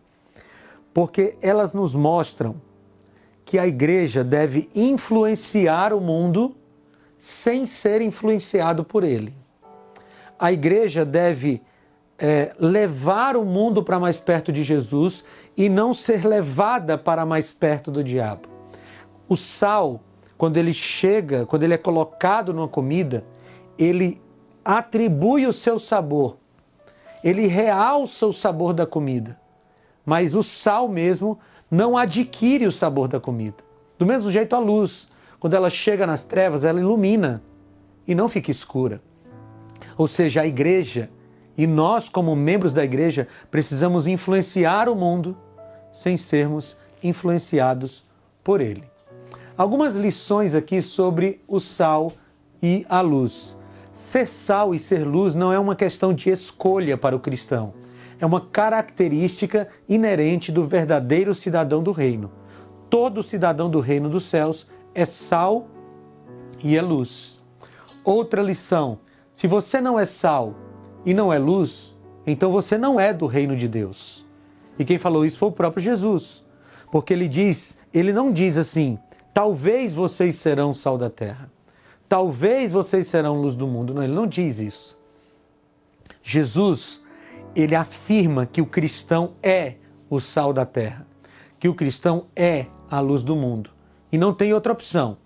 Porque 0.94 1.36
elas 1.42 1.72
nos 1.72 1.94
mostram 1.94 2.56
que 3.44 3.58
a 3.58 3.66
igreja 3.66 4.24
deve 4.24 4.68
influenciar 4.74 5.92
o 5.92 6.00
mundo 6.00 6.54
sem 7.16 7.64
ser 7.64 8.02
influenciado 8.02 8.84
por 8.84 9.04
ele. 9.04 9.32
A 10.38 10.52
igreja 10.52 11.04
deve 11.04 11.62
é, 12.18 12.54
levar 12.58 13.36
o 13.36 13.44
mundo 13.44 13.82
para 13.82 13.98
mais 13.98 14.18
perto 14.18 14.52
de 14.52 14.62
Jesus 14.62 15.24
e 15.56 15.68
não 15.68 15.94
ser 15.94 16.26
levada 16.26 16.96
para 16.98 17.24
mais 17.24 17.50
perto 17.50 17.90
do 17.90 18.02
diabo. 18.02 18.48
O 19.28 19.36
sal, 19.36 20.00
quando 20.36 20.56
ele 20.56 20.72
chega, 20.72 21.46
quando 21.46 21.62
ele 21.62 21.74
é 21.74 21.78
colocado 21.78 22.52
numa 22.52 22.68
comida, 22.68 23.24
ele 23.78 24.20
atribui 24.64 25.46
o 25.46 25.52
seu 25.52 25.78
sabor, 25.78 26.36
ele 27.22 27.46
realça 27.46 28.26
o 28.26 28.32
sabor 28.32 28.72
da 28.72 28.86
comida. 28.86 29.38
Mas 30.04 30.34
o 30.34 30.42
sal 30.42 30.88
mesmo 30.88 31.38
não 31.70 31.96
adquire 31.96 32.66
o 32.66 32.72
sabor 32.72 33.08
da 33.08 33.18
comida. 33.18 33.56
Do 33.98 34.06
mesmo 34.06 34.30
jeito, 34.30 34.54
a 34.54 34.58
luz, 34.58 35.08
quando 35.40 35.54
ela 35.54 35.68
chega 35.68 36.06
nas 36.06 36.22
trevas, 36.22 36.64
ela 36.64 36.80
ilumina 36.80 37.42
e 38.06 38.14
não 38.14 38.28
fica 38.28 38.50
escura. 38.50 39.00
Ou 39.96 40.08
seja, 40.08 40.42
a 40.42 40.46
igreja 40.46 41.10
e 41.56 41.66
nós, 41.66 42.08
como 42.08 42.36
membros 42.36 42.74
da 42.74 42.84
igreja, 42.84 43.26
precisamos 43.50 44.06
influenciar 44.06 44.88
o 44.88 44.94
mundo 44.94 45.36
sem 45.92 46.16
sermos 46.16 46.76
influenciados 47.02 48.04
por 48.44 48.60
ele. 48.60 48.84
Algumas 49.56 49.96
lições 49.96 50.54
aqui 50.54 50.82
sobre 50.82 51.40
o 51.48 51.58
sal 51.58 52.12
e 52.62 52.84
a 52.88 53.00
luz. 53.00 53.56
Ser 53.92 54.26
sal 54.26 54.74
e 54.74 54.78
ser 54.78 55.06
luz 55.06 55.34
não 55.34 55.52
é 55.52 55.58
uma 55.58 55.74
questão 55.74 56.12
de 56.12 56.28
escolha 56.28 56.98
para 56.98 57.16
o 57.16 57.20
cristão 57.20 57.72
é 58.18 58.26
uma 58.26 58.40
característica 58.40 59.68
inerente 59.88 60.50
do 60.50 60.66
verdadeiro 60.66 61.34
cidadão 61.34 61.82
do 61.82 61.92
reino. 61.92 62.30
Todo 62.88 63.22
cidadão 63.22 63.68
do 63.68 63.80
reino 63.80 64.08
dos 64.08 64.24
céus 64.24 64.66
é 64.94 65.04
sal 65.04 65.66
e 66.62 66.76
é 66.76 66.82
luz. 66.82 67.40
Outra 68.04 68.42
lição: 68.42 68.98
se 69.36 69.46
você 69.46 69.82
não 69.82 70.00
é 70.00 70.06
sal 70.06 70.54
e 71.04 71.12
não 71.12 71.30
é 71.30 71.38
luz, 71.38 71.94
então 72.26 72.50
você 72.50 72.78
não 72.78 72.98
é 72.98 73.12
do 73.12 73.26
reino 73.26 73.54
de 73.54 73.68
Deus. 73.68 74.24
E 74.78 74.84
quem 74.84 74.98
falou 74.98 75.26
isso 75.26 75.36
foi 75.36 75.50
o 75.50 75.52
próprio 75.52 75.82
Jesus. 75.82 76.42
Porque 76.90 77.12
ele 77.12 77.28
diz, 77.28 77.78
ele 77.92 78.14
não 78.14 78.32
diz 78.32 78.56
assim: 78.56 78.98
talvez 79.34 79.92
vocês 79.92 80.36
serão 80.36 80.72
sal 80.72 80.96
da 80.96 81.10
terra. 81.10 81.50
Talvez 82.08 82.72
vocês 82.72 83.08
serão 83.08 83.38
luz 83.38 83.54
do 83.54 83.66
mundo. 83.66 83.92
Não, 83.92 84.02
ele 84.02 84.14
não 84.14 84.26
diz 84.26 84.58
isso. 84.58 84.98
Jesus 86.22 87.04
ele 87.54 87.74
afirma 87.74 88.46
que 88.46 88.62
o 88.62 88.66
cristão 88.66 89.34
é 89.42 89.74
o 90.08 90.18
sal 90.18 90.50
da 90.50 90.64
terra, 90.64 91.06
que 91.58 91.68
o 91.68 91.74
cristão 91.74 92.24
é 92.34 92.64
a 92.90 93.00
luz 93.00 93.22
do 93.22 93.36
mundo. 93.36 93.68
E 94.10 94.16
não 94.16 94.32
tem 94.32 94.54
outra 94.54 94.72
opção. 94.72 95.18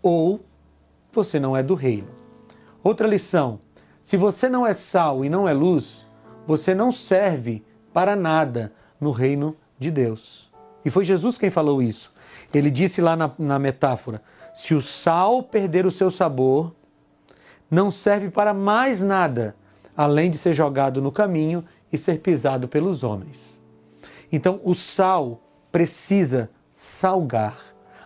Ou 0.00 0.44
você 1.10 1.40
não 1.40 1.56
é 1.56 1.64
do 1.64 1.74
reino. 1.74 2.25
Outra 2.86 3.08
lição: 3.08 3.58
se 4.00 4.16
você 4.16 4.48
não 4.48 4.64
é 4.64 4.72
sal 4.72 5.24
e 5.24 5.28
não 5.28 5.48
é 5.48 5.52
luz, 5.52 6.06
você 6.46 6.72
não 6.72 6.92
serve 6.92 7.64
para 7.92 8.14
nada 8.14 8.72
no 9.00 9.10
reino 9.10 9.56
de 9.76 9.90
Deus. 9.90 10.48
E 10.84 10.90
foi 10.90 11.04
Jesus 11.04 11.36
quem 11.36 11.50
falou 11.50 11.82
isso. 11.82 12.14
Ele 12.54 12.70
disse 12.70 13.00
lá 13.00 13.16
na, 13.16 13.28
na 13.40 13.58
metáfora: 13.58 14.22
se 14.54 14.72
o 14.72 14.80
sal 14.80 15.42
perder 15.42 15.84
o 15.84 15.90
seu 15.90 16.12
sabor, 16.12 16.72
não 17.68 17.90
serve 17.90 18.30
para 18.30 18.54
mais 18.54 19.02
nada, 19.02 19.56
além 19.96 20.30
de 20.30 20.38
ser 20.38 20.54
jogado 20.54 21.02
no 21.02 21.10
caminho 21.10 21.64
e 21.92 21.98
ser 21.98 22.20
pisado 22.20 22.68
pelos 22.68 23.02
homens. 23.02 23.60
Então, 24.30 24.60
o 24.62 24.76
sal 24.76 25.42
precisa 25.72 26.48
salgar, 26.72 27.58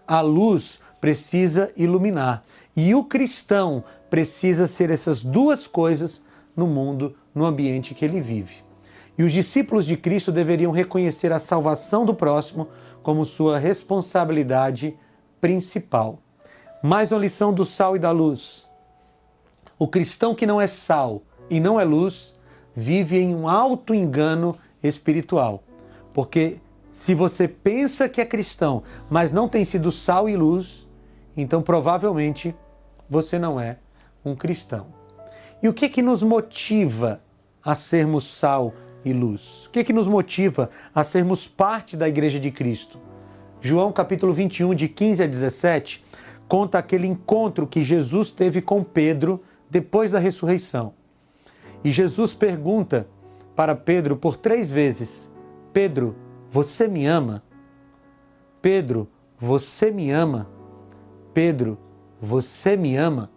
a 0.08 0.22
luz 0.22 0.80
precisa 0.98 1.70
iluminar, 1.76 2.44
e 2.74 2.94
o 2.94 3.04
cristão 3.04 3.84
precisa 4.10 4.66
ser 4.66 4.90
essas 4.90 5.22
duas 5.22 5.66
coisas 5.66 6.20
no 6.56 6.66
mundo, 6.66 7.16
no 7.34 7.46
ambiente 7.46 7.94
que 7.94 8.04
ele 8.04 8.20
vive. 8.20 8.56
E 9.16 9.22
os 9.22 9.32
discípulos 9.32 9.86
de 9.86 9.96
Cristo 9.96 10.32
deveriam 10.32 10.72
reconhecer 10.72 11.32
a 11.32 11.38
salvação 11.38 12.04
do 12.04 12.14
próximo 12.14 12.68
como 13.02 13.24
sua 13.24 13.58
responsabilidade 13.58 14.96
principal. 15.40 16.18
Mais 16.82 17.12
uma 17.12 17.20
lição 17.20 17.52
do 17.52 17.64
sal 17.64 17.96
e 17.96 17.98
da 17.98 18.10
luz. 18.10 18.68
O 19.78 19.86
cristão 19.86 20.34
que 20.34 20.46
não 20.46 20.60
é 20.60 20.66
sal 20.66 21.22
e 21.48 21.60
não 21.60 21.80
é 21.80 21.84
luz 21.84 22.34
vive 22.74 23.18
em 23.18 23.34
um 23.34 23.48
alto 23.48 23.94
engano 23.94 24.56
espiritual. 24.82 25.62
Porque 26.12 26.58
se 26.90 27.14
você 27.14 27.46
pensa 27.46 28.08
que 28.08 28.20
é 28.20 28.24
cristão, 28.24 28.82
mas 29.08 29.32
não 29.32 29.48
tem 29.48 29.64
sido 29.64 29.92
sal 29.92 30.28
e 30.28 30.36
luz, 30.36 30.88
então 31.36 31.62
provavelmente 31.62 32.54
você 33.08 33.38
não 33.38 33.60
é 33.60 33.78
um 34.24 34.34
cristão. 34.34 34.88
E 35.62 35.68
o 35.68 35.74
que 35.74 35.88
que 35.88 36.02
nos 36.02 36.22
motiva 36.22 37.20
a 37.62 37.74
sermos 37.74 38.24
sal 38.38 38.74
e 39.04 39.12
luz? 39.12 39.66
O 39.66 39.70
que 39.70 39.84
que 39.84 39.92
nos 39.92 40.08
motiva 40.08 40.70
a 40.94 41.04
sermos 41.04 41.46
parte 41.46 41.96
da 41.96 42.08
igreja 42.08 42.40
de 42.40 42.50
Cristo? 42.50 42.98
João 43.60 43.92
capítulo 43.92 44.32
21 44.32 44.74
de 44.74 44.88
15 44.88 45.22
a 45.22 45.26
17 45.26 46.04
conta 46.48 46.78
aquele 46.78 47.06
encontro 47.06 47.66
que 47.66 47.84
Jesus 47.84 48.30
teve 48.30 48.62
com 48.62 48.82
Pedro 48.82 49.42
depois 49.68 50.10
da 50.10 50.18
ressurreição. 50.18 50.94
E 51.84 51.90
Jesus 51.90 52.34
pergunta 52.34 53.06
para 53.54 53.76
Pedro 53.76 54.16
por 54.16 54.36
três 54.36 54.70
vezes: 54.70 55.30
Pedro, 55.72 56.16
você 56.50 56.88
me 56.88 57.06
ama? 57.06 57.42
Pedro, 58.60 59.08
você 59.38 59.90
me 59.90 60.10
ama? 60.10 60.48
Pedro, 61.32 61.78
você 62.20 62.76
me 62.76 62.96
ama? 62.96 63.30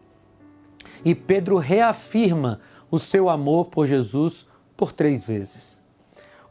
E 1.05 1.13
Pedro 1.13 1.57
reafirma 1.57 2.61
o 2.89 2.99
seu 2.99 3.29
amor 3.29 3.65
por 3.65 3.87
Jesus 3.87 4.47
por 4.77 4.93
três 4.93 5.23
vezes. 5.23 5.81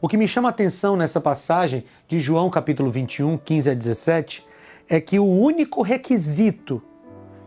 O 0.01 0.07
que 0.07 0.17
me 0.17 0.27
chama 0.27 0.49
a 0.49 0.51
atenção 0.51 0.95
nessa 0.95 1.21
passagem 1.21 1.85
de 2.07 2.19
João 2.19 2.49
capítulo 2.49 2.91
21, 2.91 3.37
15 3.37 3.69
a 3.69 3.73
17, 3.73 4.45
é 4.89 4.99
que 4.99 5.17
o 5.17 5.25
único 5.25 5.81
requisito 5.81 6.81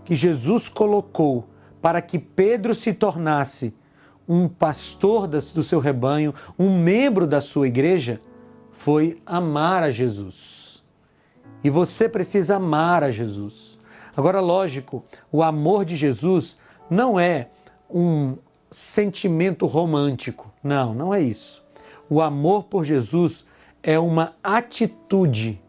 que 0.04 0.14
Jesus 0.14 0.68
colocou 0.68 1.48
para 1.82 2.00
que 2.00 2.18
Pedro 2.18 2.74
se 2.74 2.92
tornasse 2.92 3.74
um 4.28 4.48
pastor 4.48 5.28
do 5.28 5.62
seu 5.62 5.78
rebanho, 5.78 6.34
um 6.58 6.82
membro 6.82 7.26
da 7.26 7.40
sua 7.40 7.68
igreja, 7.68 8.20
foi 8.72 9.20
amar 9.24 9.82
a 9.82 9.90
Jesus. 9.90 10.82
E 11.62 11.70
você 11.70 12.08
precisa 12.08 12.56
amar 12.56 13.04
a 13.04 13.10
Jesus. 13.10 13.78
Agora, 14.16 14.40
lógico, 14.40 15.04
o 15.30 15.42
amor 15.42 15.84
de 15.84 15.94
Jesus 15.94 16.56
não 16.90 17.18
é 17.18 17.48
um 17.90 18.36
sentimento 18.70 19.66
romântico. 19.66 20.52
Não, 20.62 20.94
não 20.94 21.14
é 21.14 21.20
isso. 21.20 21.62
O 22.08 22.20
amor 22.20 22.64
por 22.64 22.84
Jesus 22.84 23.44
é 23.82 23.98
uma 23.98 24.34
atitude, 24.42 25.60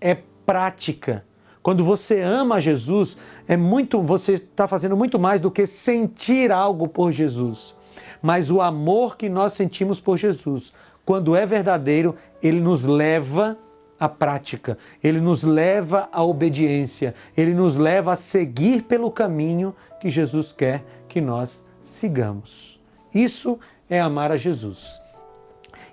é 0.00 0.16
prática. 0.46 1.24
Quando 1.62 1.84
você 1.84 2.20
ama 2.20 2.60
Jesus, 2.60 3.16
é 3.46 3.56
muito, 3.56 4.00
você 4.02 4.34
está 4.34 4.66
fazendo 4.66 4.96
muito 4.96 5.18
mais 5.18 5.40
do 5.40 5.50
que 5.50 5.66
sentir 5.66 6.50
algo 6.50 6.88
por 6.88 7.12
Jesus. 7.12 7.74
Mas 8.20 8.50
o 8.50 8.60
amor 8.60 9.16
que 9.16 9.28
nós 9.28 9.52
sentimos 9.52 10.00
por 10.00 10.16
Jesus, 10.16 10.72
quando 11.04 11.36
é 11.36 11.44
verdadeiro, 11.46 12.16
ele 12.42 12.60
nos 12.60 12.84
leva 12.84 13.56
à 14.02 14.08
prática, 14.08 14.76
ele 15.00 15.20
nos 15.20 15.44
leva 15.44 16.08
à 16.10 16.24
obediência, 16.24 17.14
ele 17.36 17.54
nos 17.54 17.76
leva 17.76 18.14
a 18.14 18.16
seguir 18.16 18.82
pelo 18.82 19.12
caminho 19.12 19.72
que 20.00 20.10
Jesus 20.10 20.50
quer 20.50 20.82
que 21.08 21.20
nós 21.20 21.64
sigamos. 21.80 22.80
Isso 23.14 23.60
é 23.88 24.00
amar 24.00 24.32
a 24.32 24.36
Jesus. 24.36 25.00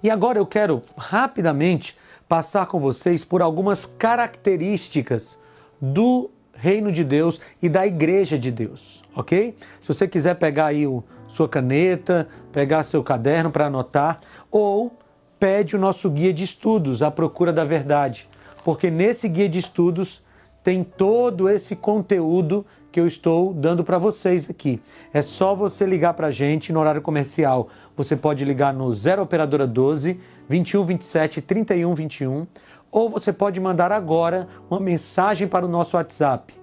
E 0.02 0.10
agora 0.10 0.40
eu 0.40 0.46
quero 0.48 0.82
rapidamente 0.98 1.96
passar 2.28 2.66
com 2.66 2.80
vocês 2.80 3.24
por 3.24 3.44
algumas 3.44 3.86
características 3.86 5.40
do 5.80 6.32
reino 6.52 6.92
de 6.92 7.04
Deus 7.04 7.40
e 7.62 7.70
da 7.70 7.86
igreja 7.86 8.40
de 8.40 8.50
Deus, 8.50 9.04
ok? 9.16 9.56
Se 9.84 9.88
você 9.88 10.08
quiser 10.08 10.34
pegar 10.34 10.66
aí 10.66 10.88
o, 10.88 11.04
sua 11.28 11.48
caneta, 11.48 12.28
pegar 12.52 12.82
seu 12.82 13.04
caderno 13.04 13.52
para 13.52 13.68
anotar, 13.68 14.20
ou 14.50 14.98
pede 15.40 15.76
o 15.76 15.80
nosso 15.80 16.10
guia 16.10 16.34
de 16.34 16.44
estudos, 16.44 17.02
A 17.02 17.10
Procura 17.10 17.54
da 17.54 17.64
Verdade, 17.64 18.28
porque 18.64 18.92
nesse 18.92 19.30
guia 19.30 19.48
de 19.48 19.60
estudos 19.60 20.22
tem 20.64 20.84
todo 20.84 21.48
esse 21.48 21.76
conteúdo 21.76 22.66
que 22.92 23.00
eu 23.00 23.08
estou 23.08 23.54
dando 23.54 23.84
para 23.84 23.98
vocês 23.98 24.50
aqui. 24.50 24.82
É 25.14 25.22
só 25.22 25.56
você 25.56 25.86
ligar 25.86 26.14
para 26.14 26.28
a 26.28 26.32
gente 26.32 26.74
no 26.74 26.80
horário 26.80 27.02
comercial. 27.02 27.70
Você 27.96 28.16
pode 28.16 28.44
ligar 28.44 28.74
no 28.74 28.94
0 28.94 29.24
Operadora 29.24 29.66
12 29.66 30.20
21 30.50 30.84
27 30.84 31.42
31 31.42 31.94
21 31.94 32.48
ou 32.92 33.10
você 33.10 33.32
pode 33.32 33.60
mandar 33.60 33.92
agora 33.92 34.48
uma 34.70 34.80
mensagem 34.80 35.48
para 35.48 35.66
o 35.66 35.70
nosso 35.70 35.96
WhatsApp 35.96 36.54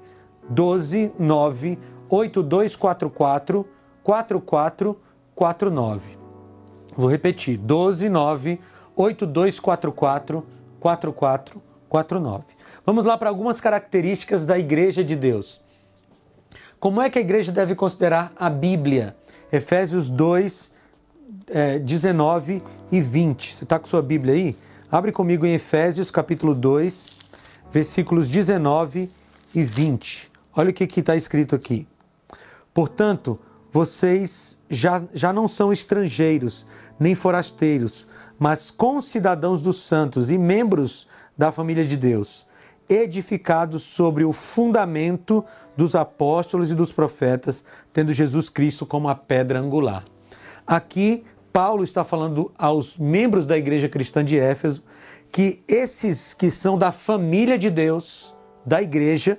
12 0.49 1.13
9 1.19 1.79
8244 2.09 3.67
4449. 4.03 6.16
Vou 6.97 7.11
repetir: 7.11 7.57
12 7.59 8.09
9 8.09 8.61
8244 8.97 10.47
4449. 10.81 12.45
Vamos 12.85 13.05
lá 13.05 13.19
para 13.19 13.29
algumas 13.29 13.61
características 13.61 14.47
da 14.47 14.59
Igreja 14.59 15.05
de 15.05 15.17
Deus. 15.17 15.61
Como 16.79 17.01
é 17.03 17.11
que 17.11 17.19
a 17.19 17.23
igreja 17.23 17.51
deve 17.51 17.75
considerar 17.75 18.33
a 18.37 18.49
Bíblia? 18.49 19.17
Efésios 19.51 20.09
2, 20.09 20.73
é, 21.49 21.79
19 21.79 22.63
e 22.93 23.01
20. 23.01 23.55
Você 23.55 23.65
está 23.65 23.79
com 23.79 23.87
sua 23.87 24.03
Bíblia 24.03 24.35
aí? 24.35 24.57
Abre 24.91 25.11
comigo 25.11 25.45
em 25.47 25.55
Efésios 25.55 26.11
capítulo 26.11 26.55
2, 26.55 27.11
versículos 27.73 28.29
19 28.29 29.11
e 29.55 29.65
20. 29.65 30.31
Olha 30.55 30.71
o 30.71 30.73
que 30.73 30.85
está 31.01 31.17
escrito 31.17 31.57
aqui. 31.57 31.89
Portanto, 32.73 33.41
vocês 33.73 34.59
já, 34.71 35.03
já 35.13 35.33
não 35.33 35.49
são 35.49 35.73
estrangeiros, 35.73 36.67
nem 36.99 37.15
forasteiros, 37.15 38.07
mas 38.39 38.71
concidadãos 38.71 39.63
dos 39.63 39.83
santos 39.83 40.31
e 40.31 40.39
membros 40.39 41.07
da 41.37 41.53
família 41.53 41.85
de 41.85 41.97
Deus, 41.97 42.47
edificados 42.89 43.83
sobre 43.83 44.25
o 44.25 44.33
fundamento 44.33 45.45
dos 45.77 45.95
apóstolos 45.95 46.71
e 46.71 46.75
dos 46.75 46.93
profetas, 46.93 47.65
tendo 47.93 48.13
Jesus 48.13 48.49
Cristo 48.49 48.87
como 48.87 49.09
a 49.09 49.15
pedra 49.15 49.59
angular. 49.59 50.05
Aqui, 50.67 51.25
Paulo 51.53 51.85
está 51.85 52.05
falando 52.05 52.53
aos 52.57 52.97
membros 52.99 53.47
da 53.47 53.57
igreja 53.57 53.89
cristã 53.89 54.25
de 54.25 54.39
Éfeso 54.39 54.83
que 55.33 55.63
esses 55.67 56.33
que 56.33 56.51
são 56.51 56.79
da 56.79 56.93
família 56.93 57.59
de 57.59 57.71
Deus, 57.71 58.35
da 58.65 58.81
igreja, 58.81 59.39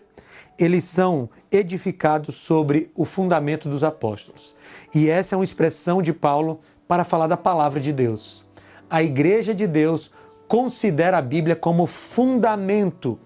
eles 0.58 0.84
são 0.84 1.30
edificados 1.52 2.36
sobre 2.36 2.92
o 2.96 3.06
fundamento 3.06 3.70
dos 3.70 3.84
apóstolos. 3.84 4.56
E 4.94 5.10
essa 5.10 5.36
é 5.36 5.38
uma 5.38 5.44
expressão 5.44 6.02
de 6.02 6.12
Paulo 6.12 6.60
para 6.88 7.04
falar 7.04 7.28
da 7.28 7.38
palavra 7.38 7.80
de 7.80 7.92
Deus. 7.92 8.46
A 8.90 9.04
igreja 9.04 9.54
de 9.54 9.68
Deus 9.68 10.12
considera 10.48 11.18
a 11.18 11.22
Bíblia 11.22 11.56
como 11.56 11.86
fundamento 11.86 13.20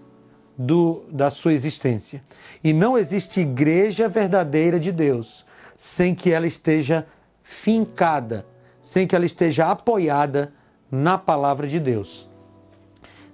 do, 0.56 1.04
da 1.10 1.30
sua 1.30 1.52
existência. 1.52 2.22
E 2.62 2.72
não 2.72 2.98
existe 2.98 3.40
igreja 3.40 4.08
verdadeira 4.08 4.78
de 4.78 4.92
Deus 4.92 5.44
sem 5.76 6.14
que 6.14 6.30
ela 6.30 6.46
esteja 6.46 7.06
fincada, 7.42 8.46
sem 8.80 9.06
que 9.06 9.16
ela 9.16 9.24
esteja 9.24 9.70
apoiada 9.70 10.52
na 10.90 11.18
palavra 11.18 11.66
de 11.66 11.80
Deus. 11.80 12.28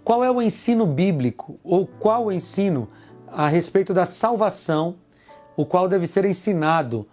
Qual 0.05 0.25
é 0.25 0.31
o 0.31 0.41
ensino 0.41 0.87
bíblico 0.87 1.59
ou 1.62 1.87
qual 1.87 2.27
o 2.27 2.33
ensino 2.33 2.88
a 3.27 3.49
respeito 3.49 3.93
da 3.93 4.07
salvação, 4.07 4.97
o 5.57 5.67
qual 5.67 5.88
deve 5.88 6.07
ser 6.07 6.25
ensinado 6.25 7.07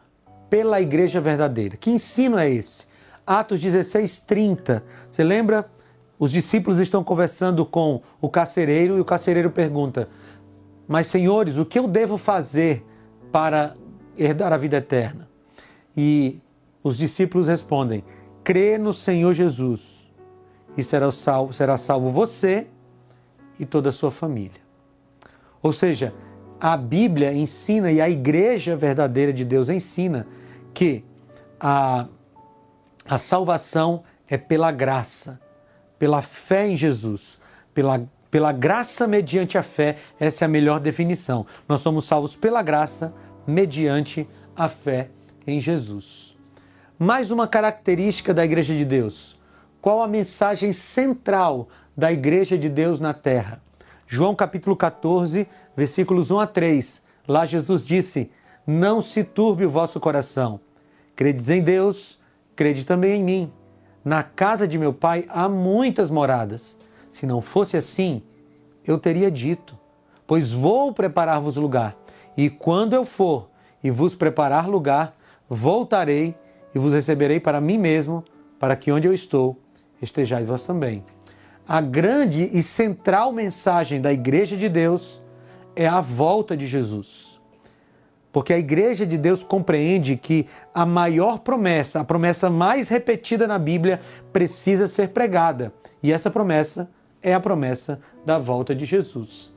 pela 0.50 0.80
igreja 0.80 1.20
verdadeira? 1.20 1.76
Que 1.76 1.92
ensino 1.92 2.38
é 2.38 2.50
esse? 2.50 2.86
Atos 3.26 3.60
16, 3.60 4.22
30. 4.22 4.84
Você 5.10 5.24
lembra? 5.24 5.70
Os 6.18 6.32
discípulos 6.32 6.80
estão 6.80 7.04
conversando 7.04 7.66
com 7.66 8.02
o 8.22 8.30
carcereiro 8.30 8.98
e 8.98 9.02
o 9.02 9.06
carcereiro 9.06 9.50
pergunta: 9.50 10.08
Mas, 10.88 11.08
senhores, 11.08 11.58
o 11.58 11.66
que 11.66 11.80
eu 11.80 11.88
devo 11.88 12.18
fazer 12.18 12.86
para 13.32 13.76
herdar 14.18 14.54
a 14.54 14.58
vida 14.58 14.78
eterna? 14.78 15.28
E 15.98 16.40
os 16.84 16.98
discípulos 16.98 17.48
respondem: 17.48 18.04
Crê 18.44 18.78
no 18.78 18.94
Senhor 18.94 19.34
Jesus 19.34 20.08
e 20.78 20.84
será 20.84 21.10
salvo, 21.12 21.52
será 21.52 21.78
salvo 21.78 22.12
você 22.12 22.68
e 23.60 23.66
toda 23.66 23.90
a 23.90 23.92
sua 23.92 24.12
família. 24.12 24.62
Ou 25.64 25.74
seja, 25.74 26.14
a 26.60 26.78
Bíblia 26.78 27.34
ensina 27.34 27.92
e 27.92 28.00
a 28.00 28.10
igreja 28.10 28.76
verdadeira 28.76 29.34
de 29.34 29.44
Deus 29.44 29.68
ensina 29.68 30.28
que 30.74 31.04
a, 31.60 32.08
a 33.08 33.18
salvação 33.18 34.04
é 34.28 34.38
pela 34.38 34.72
graça 34.72 35.40
pela 36.00 36.22
fé 36.22 36.68
em 36.68 36.78
Jesus, 36.78 37.40
pela, 37.74 38.08
pela 38.30 38.52
graça 38.52 39.08
mediante 39.08 39.58
a 39.58 39.64
fé, 39.64 39.98
essa 40.20 40.44
é 40.44 40.46
a 40.46 40.50
melhor 40.50 40.80
definição. 40.80 41.46
Nós 41.68 41.82
somos 41.82 42.06
salvos 42.06 42.36
pela 42.36 42.62
graça 42.62 43.14
mediante 43.48 44.28
a 44.56 44.68
fé 44.68 45.10
em 45.46 45.60
Jesus. 45.60 46.36
Mais 46.98 47.32
uma 47.32 47.48
característica 47.48 48.34
da 48.34 48.46
Igreja 48.46 48.74
de 48.74 48.86
Deus. 48.86 49.38
Qual 49.82 50.02
a 50.02 50.08
mensagem 50.08 50.74
central 50.74 51.68
da 51.96 52.12
Igreja 52.12 52.58
de 52.58 52.70
Deus 52.70 53.00
na 53.00 53.14
terra? 53.14 53.62
João 54.08 54.36
capítulo 54.36 54.76
14, 54.76 55.48
versículos 55.76 56.32
1 56.32 56.40
a 56.40 56.48
3. 56.48 57.04
Lá 57.28 57.46
Jesus 57.46 57.86
disse: 57.86 58.32
Não 58.66 59.02
se 59.02 59.24
turbe 59.24 59.66
o 59.66 59.70
vosso 59.70 60.00
coração. 60.00 60.60
Credes 61.16 61.50
em 61.50 61.62
Deus, 61.62 62.20
crede 62.56 62.86
também 62.86 63.20
em 63.20 63.24
mim. 63.24 63.52
Na 64.04 64.24
casa 64.24 64.68
de 64.68 64.78
meu 64.78 64.94
pai 64.94 65.26
há 65.30 65.50
muitas 65.50 66.10
moradas. 66.10 66.78
Se 67.12 67.26
não 67.26 67.42
fosse 67.42 67.76
assim, 67.76 68.22
eu 68.86 68.98
teria 68.98 69.32
dito: 69.32 69.78
Pois 70.28 70.52
vou 70.52 70.94
preparar-vos 70.94 71.56
lugar. 71.56 71.96
E 72.38 72.50
quando 72.50 72.94
eu 72.94 73.06
for 73.06 73.50
e 73.84 73.90
vos 73.90 74.16
preparar 74.16 74.68
lugar, 74.68 75.16
voltarei 75.50 76.36
e 76.74 76.80
vos 76.80 76.94
receberei 76.94 77.40
para 77.40 77.62
mim 77.62 77.78
mesmo, 77.78 78.24
para 78.60 78.76
que 78.76 78.92
onde 78.92 79.08
eu 79.08 79.14
estou 79.14 79.58
estejais 80.02 80.48
vós 80.48 80.64
também. 80.64 81.04
A 81.68 81.82
grande 81.82 82.50
e 82.54 82.62
central 82.62 83.32
mensagem 83.32 84.00
da 84.00 84.14
Igreja 84.14 84.56
de 84.56 84.70
Deus 84.70 85.22
é 85.76 85.88
a 85.88 86.02
volta 86.02 86.56
de 86.56 86.68
Jesus. 86.68 87.35
Porque 88.36 88.52
a 88.52 88.60
igreja 88.60 89.06
de 89.06 89.18
Deus 89.18 89.46
compreende 89.46 90.18
que 90.18 90.46
a 90.74 90.86
maior 90.86 91.40
promessa, 91.40 92.02
a 92.02 92.04
promessa 92.04 92.50
mais 92.50 92.90
repetida 92.90 93.48
na 93.48 93.58
Bíblia, 93.58 94.02
precisa 94.34 94.90
ser 94.90 95.12
pregada. 95.12 95.72
E 96.04 96.12
essa 96.12 96.30
promessa 96.30 96.90
é 97.22 97.34
a 97.34 97.40
promessa 97.40 97.98
da 98.26 98.38
volta 98.38 98.76
de 98.76 98.84
Jesus. 98.84 99.54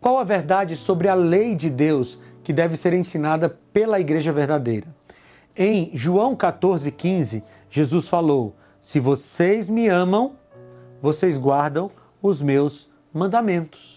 Qual 0.00 0.20
a 0.20 0.22
verdade 0.22 0.76
sobre 0.76 1.08
a 1.08 1.16
lei 1.16 1.56
de 1.56 1.68
Deus 1.68 2.16
que 2.44 2.52
deve 2.52 2.76
ser 2.76 2.92
ensinada 2.92 3.58
pela 3.72 3.98
igreja 3.98 4.30
verdadeira? 4.30 4.86
Em 5.56 5.90
João 5.94 6.36
14,15, 6.36 7.42
Jesus 7.68 8.06
falou: 8.06 8.54
Se 8.80 9.00
vocês 9.00 9.68
me 9.68 9.88
amam, 9.88 10.36
vocês 11.02 11.36
guardam 11.36 11.90
os 12.22 12.40
meus 12.40 12.88
mandamentos. 13.12 13.93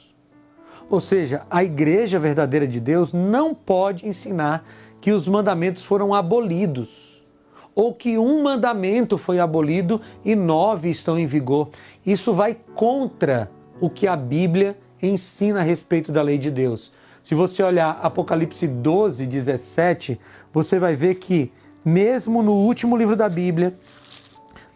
Ou 0.89 1.01
seja, 1.01 1.45
a 1.49 1.63
igreja 1.63 2.17
verdadeira 2.17 2.67
de 2.67 2.79
Deus 2.79 3.11
não 3.11 3.53
pode 3.53 4.07
ensinar 4.07 4.65
que 5.01 5.11
os 5.11 5.27
mandamentos 5.27 5.83
foram 5.83 6.13
abolidos 6.13 7.07
ou 7.75 7.93
que 7.93 8.17
um 8.17 8.41
mandamento 8.41 9.19
foi 9.19 9.39
abolido 9.39 10.01
e 10.25 10.35
nove 10.35 10.89
estão 10.89 11.19
em 11.19 11.27
vigor. 11.27 11.69
Isso 12.03 12.33
vai 12.33 12.57
contra 12.73 13.51
o 13.79 13.87
que 13.87 14.07
a 14.07 14.15
Bíblia 14.15 14.75
ensina 14.99 15.59
a 15.59 15.63
respeito 15.63 16.11
da 16.11 16.23
lei 16.23 16.39
de 16.39 16.49
Deus. 16.49 16.91
Se 17.23 17.35
você 17.35 17.61
olhar 17.61 17.99
Apocalipse 18.01 18.67
12, 18.67 19.27
17, 19.27 20.19
você 20.51 20.79
vai 20.79 20.95
ver 20.95 21.15
que, 21.15 21.51
mesmo 21.85 22.41
no 22.41 22.53
último 22.53 22.97
livro 22.97 23.15
da 23.15 23.29
Bíblia, 23.29 23.77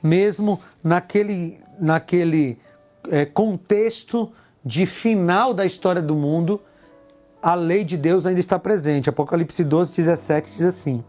mesmo 0.04 0.60
naquele, 0.84 1.58
naquele 1.80 2.60
é, 3.10 3.26
contexto 3.26 4.32
de 4.63 4.86
final 4.86 5.54
da 5.54 5.65
história 5.65 6.02
do 6.02 6.15
mundo, 6.15 6.62
a 7.41 7.56
lei 7.56 7.84
de 7.84 7.97
Deus 7.97 8.26
ainda 8.26 8.39
está 8.39 8.60
presente. 8.60 9.10
Apocalipse 9.10 9.63
12, 9.63 9.93
17 9.95 10.52
diz 10.52 10.62
assim: 10.62 11.04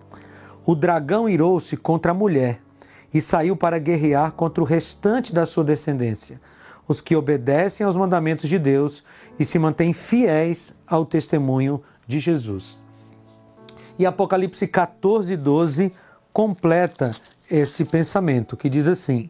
O 0.64 0.74
dragão 0.74 1.28
irou-se 1.28 1.76
contra 1.76 2.12
a 2.12 2.14
mulher 2.14 2.60
e 3.12 3.20
saiu 3.20 3.54
para 3.54 3.78
guerrear 3.78 4.32
contra 4.32 4.62
o 4.62 4.66
restante 4.66 5.34
da 5.34 5.44
sua 5.44 5.62
descendência, 5.62 6.40
os 6.88 7.00
que 7.00 7.14
obedecem 7.14 7.84
aos 7.84 7.96
mandamentos 7.96 8.48
de 8.48 8.58
Deus 8.58 9.04
e 9.38 9.44
se 9.44 9.58
mantêm 9.58 9.92
fiéis 9.92 10.74
ao 10.86 11.04
testemunho 11.04 11.82
de 12.06 12.18
Jesus. 12.18 12.82
E 13.98 14.06
Apocalipse 14.06 14.66
14, 14.66 15.36
12 15.36 15.92
completa 16.32 17.10
esse 17.50 17.84
pensamento, 17.84 18.56
que 18.56 18.70
diz 18.70 18.88
assim: 18.88 19.28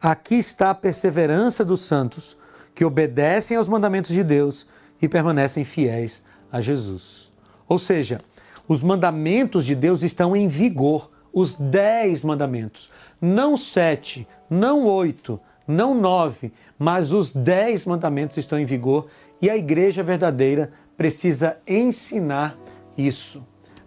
Aqui 0.00 0.36
está 0.36 0.70
a 0.70 0.74
perseverança 0.74 1.64
dos 1.64 1.80
santos 1.80 2.40
que 2.74 2.84
obedecem 2.84 3.56
aos 3.56 3.68
mandamentos 3.68 4.12
de 4.12 4.22
Deus 4.22 4.66
e 5.00 5.08
permanecem 5.08 5.64
fiéis 5.64 6.24
a 6.50 6.60
Jesus. 6.60 7.32
Ou 7.68 7.78
seja, 7.78 8.20
os 8.68 8.82
mandamentos 8.82 9.64
de 9.64 9.74
Deus 9.74 10.02
estão 10.02 10.36
em 10.36 10.48
vigor, 10.48 11.10
os 11.32 11.54
dez 11.54 12.22
mandamentos, 12.22 12.90
não 13.20 13.56
sete, 13.56 14.26
não 14.48 14.84
oito, 14.86 15.40
não 15.66 15.94
nove, 15.94 16.52
mas 16.78 17.12
os 17.12 17.32
dez 17.32 17.86
mandamentos 17.86 18.36
estão 18.36 18.58
em 18.58 18.64
vigor 18.64 19.08
e 19.40 19.48
a 19.48 19.56
igreja 19.56 20.02
verdadeira 20.02 20.72
precisa 20.96 21.58
ensinar 21.66 22.56
isso. 22.96 23.42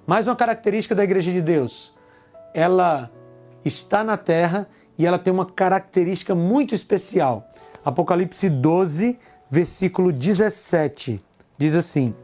Mais 0.06 0.28
uma 0.28 0.36
característica 0.36 0.96
da 0.96 1.04
igreja 1.04 1.32
de 1.32 1.42
Deus: 1.42 1.94
ela 2.54 3.12
está 3.64 4.04
na 4.04 4.18
terra 4.18 4.68
e 4.98 5.06
ela 5.06 5.20
tem 5.20 5.34
uma 5.34 5.46
característica 5.46 6.34
muito 6.34 6.74
especial. 6.74 7.50
Apocalipse 7.86 8.50
12, 8.50 9.16
versículo 9.48 10.12
17, 10.12 11.24
diz 11.56 11.76
assim: 11.76 12.16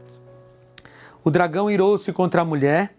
O 1.22 1.30
dragão 1.30 1.70
irou-se 1.70 2.12
contra 2.12 2.42
a 2.42 2.44
mulher 2.44 2.92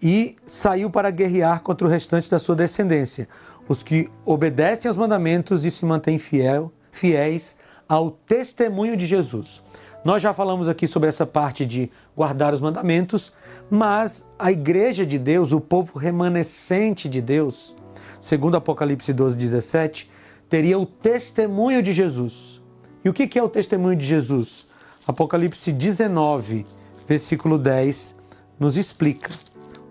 e 0.00 0.36
saiu 0.46 0.88
para 0.90 1.10
guerrear 1.10 1.60
contra 1.60 1.84
o 1.84 1.90
restante 1.90 2.30
da 2.30 2.38
sua 2.38 2.54
descendência, 2.54 3.28
os 3.68 3.82
que 3.82 4.08
obedecem 4.24 4.88
aos 4.88 4.96
mandamentos 4.96 5.64
e 5.64 5.72
se 5.72 5.84
mantêm 5.84 6.20
fiel, 6.20 6.72
fiéis 6.92 7.56
ao 7.88 8.12
testemunho 8.12 8.96
de 8.96 9.04
Jesus. 9.04 9.60
Nós 10.04 10.22
já 10.22 10.32
falamos 10.32 10.68
aqui 10.68 10.86
sobre 10.86 11.08
essa 11.08 11.26
parte 11.26 11.66
de 11.66 11.90
guardar 12.16 12.54
os 12.54 12.60
mandamentos, 12.60 13.32
mas 13.68 14.24
a 14.38 14.52
igreja 14.52 15.04
de 15.04 15.18
Deus, 15.18 15.50
o 15.50 15.60
povo 15.60 15.98
remanescente 15.98 17.08
de 17.08 17.20
Deus, 17.20 17.74
segundo 18.20 18.56
Apocalipse 18.56 19.12
12, 19.12 19.36
17, 19.36 20.08
teria 20.48 20.78
o 20.78 20.86
testemunho 20.86 21.82
de 21.82 21.92
Jesus. 21.92 22.60
E 23.04 23.08
o 23.08 23.12
que 23.12 23.38
é 23.38 23.42
o 23.42 23.48
testemunho 23.48 23.96
de 23.96 24.06
Jesus? 24.06 24.66
Apocalipse 25.06 25.72
19, 25.72 26.66
versículo 27.06 27.58
10, 27.58 28.14
nos 28.58 28.76
explica. 28.76 29.30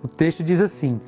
O 0.03 0.07
texto 0.07 0.43
diz 0.43 0.61
assim: 0.61 0.99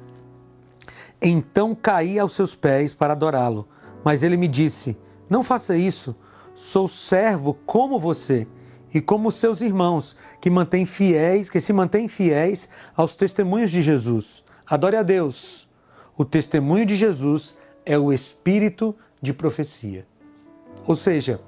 Então 1.22 1.76
caí 1.76 2.18
aos 2.18 2.34
seus 2.34 2.56
pés 2.56 2.94
para 2.94 3.14
adorá-lo, 3.14 3.68
mas 4.04 4.24
ele 4.24 4.38
me 4.38 4.48
disse: 4.48 4.98
Não 5.30 5.44
faça 5.44 5.78
isso, 5.78 6.16
sou 6.56 6.88
servo 6.88 7.54
como 7.66 8.00
você 8.00 8.48
e 8.94 9.00
como 9.00 9.32
seus 9.32 9.62
irmãos, 9.62 10.18
que 10.42 10.50
mantêm 10.50 10.86
fiéis, 10.86 11.50
que 11.50 11.60
se 11.60 11.72
mantêm 11.72 12.08
fiéis 12.08 12.68
aos 12.96 13.16
testemunhos 13.16 13.70
de 13.70 13.82
Jesus. 13.82 14.44
Adore 14.66 14.96
a 14.96 15.04
Deus. 15.04 15.68
O 16.18 16.26
testemunho 16.26 16.86
de 16.86 16.96
Jesus 16.96 17.56
é 17.86 17.98
o 17.98 18.12
espírito 18.12 18.96
profecia. 19.34 20.06
Ou 20.88 20.96
seja, 20.96 21.40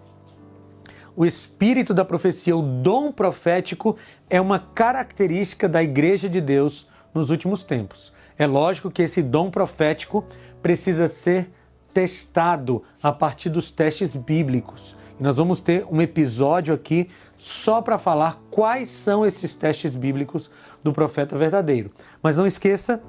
o 1.15 1.25
espírito 1.25 1.93
da 1.93 2.05
profecia, 2.05 2.55
o 2.55 2.61
dom 2.61 3.11
profético, 3.11 3.97
é 4.29 4.39
uma 4.39 4.59
característica 4.59 5.67
da 5.67 5.83
igreja 5.83 6.29
de 6.29 6.39
Deus 6.39 6.87
nos 7.13 7.29
últimos 7.29 7.63
tempos. 7.63 8.13
É 8.37 8.47
lógico 8.47 8.89
que 8.89 9.01
esse 9.01 9.21
dom 9.21 9.51
profético 9.51 10.25
precisa 10.61 11.07
ser 11.07 11.51
testado 11.93 12.83
a 13.03 13.11
partir 13.11 13.49
dos 13.49 13.71
testes 13.71 14.15
bíblicos. 14.15 14.95
E 15.19 15.23
nós 15.23 15.35
vamos 15.35 15.59
ter 15.59 15.85
um 15.91 16.01
episódio 16.01 16.73
aqui 16.73 17.09
só 17.37 17.81
para 17.81 17.97
falar 17.97 18.41
quais 18.49 18.89
são 18.89 19.25
esses 19.25 19.55
testes 19.55 19.95
bíblicos 19.95 20.49
do 20.83 20.93
profeta 20.93 21.37
verdadeiro. 21.37 21.91
Mas 22.23 22.37
não 22.37 22.47
esqueça, 22.47 23.01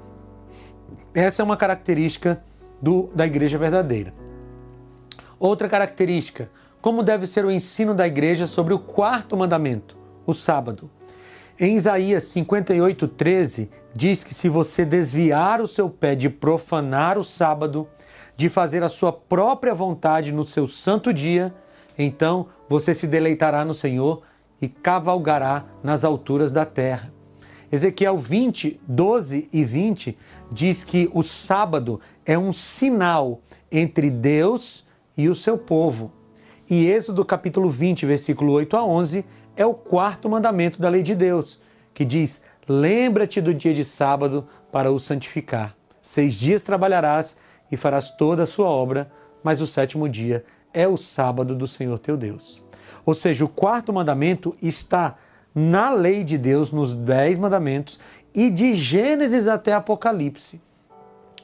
essa 1.13 1.41
é 1.41 1.45
uma 1.45 1.57
característica 1.57 2.43
do, 2.81 3.09
da 3.15 3.25
igreja 3.25 3.57
verdadeira. 3.57 4.13
Outra 5.39 5.67
característica, 5.67 6.49
como 6.81 7.03
deve 7.03 7.25
ser 7.25 7.45
o 7.45 7.51
ensino 7.51 7.93
da 7.93 8.07
igreja 8.07 8.47
sobre 8.47 8.73
o 8.73 8.79
quarto 8.79 9.37
mandamento, 9.37 9.97
o 10.25 10.33
sábado. 10.33 10.89
Em 11.59 11.75
Isaías 11.75 12.25
58, 12.25 13.07
13, 13.07 13.69
diz 13.95 14.23
que 14.23 14.33
se 14.33 14.49
você 14.49 14.83
desviar 14.83 15.61
o 15.61 15.67
seu 15.67 15.89
pé 15.89 16.15
de 16.15 16.29
profanar 16.29 17.17
o 17.17 17.23
sábado, 17.23 17.87
de 18.35 18.49
fazer 18.49 18.83
a 18.83 18.89
sua 18.89 19.13
própria 19.13 19.73
vontade 19.73 20.31
no 20.31 20.43
seu 20.43 20.67
santo 20.67 21.13
dia, 21.13 21.53
então 21.97 22.47
você 22.67 22.93
se 22.93 23.07
deleitará 23.07 23.63
no 23.63 23.73
Senhor 23.73 24.23
e 24.61 24.67
cavalgará 24.67 25.65
nas 25.83 26.03
alturas 26.03 26.51
da 26.51 26.65
terra. 26.65 27.13
Ezequiel 27.71 28.17
20, 28.17 28.79
12 28.87 29.49
e 29.51 29.63
20 29.63 30.17
diz 30.51 30.83
que 30.83 31.09
o 31.13 31.23
sábado 31.23 31.99
é 32.25 32.37
um 32.37 32.53
sinal 32.53 33.41
entre 33.71 34.09
Deus 34.09 34.82
e 35.17 35.29
o 35.29 35.35
seu 35.35 35.57
povo. 35.57 36.11
E 36.69 36.89
Êxodo 36.89 37.23
capítulo 37.25 37.69
20, 37.69 38.05
versículo 38.05 38.53
8 38.53 38.77
a 38.77 38.85
11 38.85 39.25
é 39.55 39.65
o 39.65 39.73
quarto 39.73 40.29
mandamento 40.29 40.81
da 40.81 40.89
lei 40.89 41.03
de 41.03 41.13
Deus, 41.13 41.59
que 41.93 42.05
diz: 42.05 42.43
Lembra-te 42.67 43.41
do 43.41 43.53
dia 43.53 43.73
de 43.73 43.83
sábado 43.83 44.47
para 44.71 44.91
o 44.91 44.99
santificar. 44.99 45.75
Seis 46.01 46.35
dias 46.35 46.61
trabalharás 46.61 47.39
e 47.71 47.77
farás 47.77 48.11
toda 48.11 48.43
a 48.43 48.47
sua 48.47 48.67
obra, 48.67 49.11
mas 49.43 49.61
o 49.61 49.67
sétimo 49.67 50.07
dia 50.07 50.43
é 50.73 50.87
o 50.87 50.97
sábado 50.97 51.55
do 51.55 51.67
Senhor 51.67 51.99
teu 51.99 52.17
Deus. 52.17 52.61
Ou 53.05 53.13
seja, 53.13 53.45
o 53.45 53.49
quarto 53.49 53.91
mandamento 53.91 54.55
está 54.61 55.15
na 55.53 55.91
lei 55.91 56.23
de 56.23 56.37
Deus, 56.37 56.71
nos 56.71 56.95
dez 56.95 57.37
mandamentos, 57.37 57.99
e 58.33 58.49
de 58.49 58.73
Gênesis 58.73 59.47
até 59.47 59.73
Apocalipse. 59.73 60.61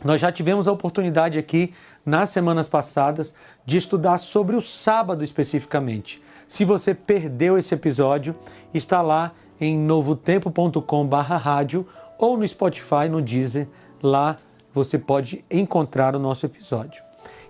Nós 0.04 0.22
já 0.22 0.32
tivemos 0.32 0.68
a 0.68 0.72
oportunidade 0.72 1.38
aqui 1.38 1.74
nas 2.06 2.30
semanas 2.30 2.70
passadas 2.70 3.36
de 3.70 3.78
estudar 3.78 4.18
sobre 4.18 4.56
o 4.56 4.62
sábado 4.62 5.24
especificamente. 5.24 6.20
Se 6.48 6.66
você 6.66 6.96
perdeu 6.96 7.56
esse 7.56 7.76
episódio, 7.76 8.36
está 8.74 9.00
lá 9.00 9.34
em 9.62 9.78
novotempo.com/rádio 9.78 11.88
ou 12.18 12.36
no 12.36 12.48
Spotify, 12.48 13.08
no 13.08 13.22
Deezer. 13.22 13.68
Lá 14.02 14.40
você 14.74 14.98
pode 14.98 15.46
encontrar 15.52 16.16
o 16.16 16.20
nosso 16.20 16.48
episódio. 16.48 17.04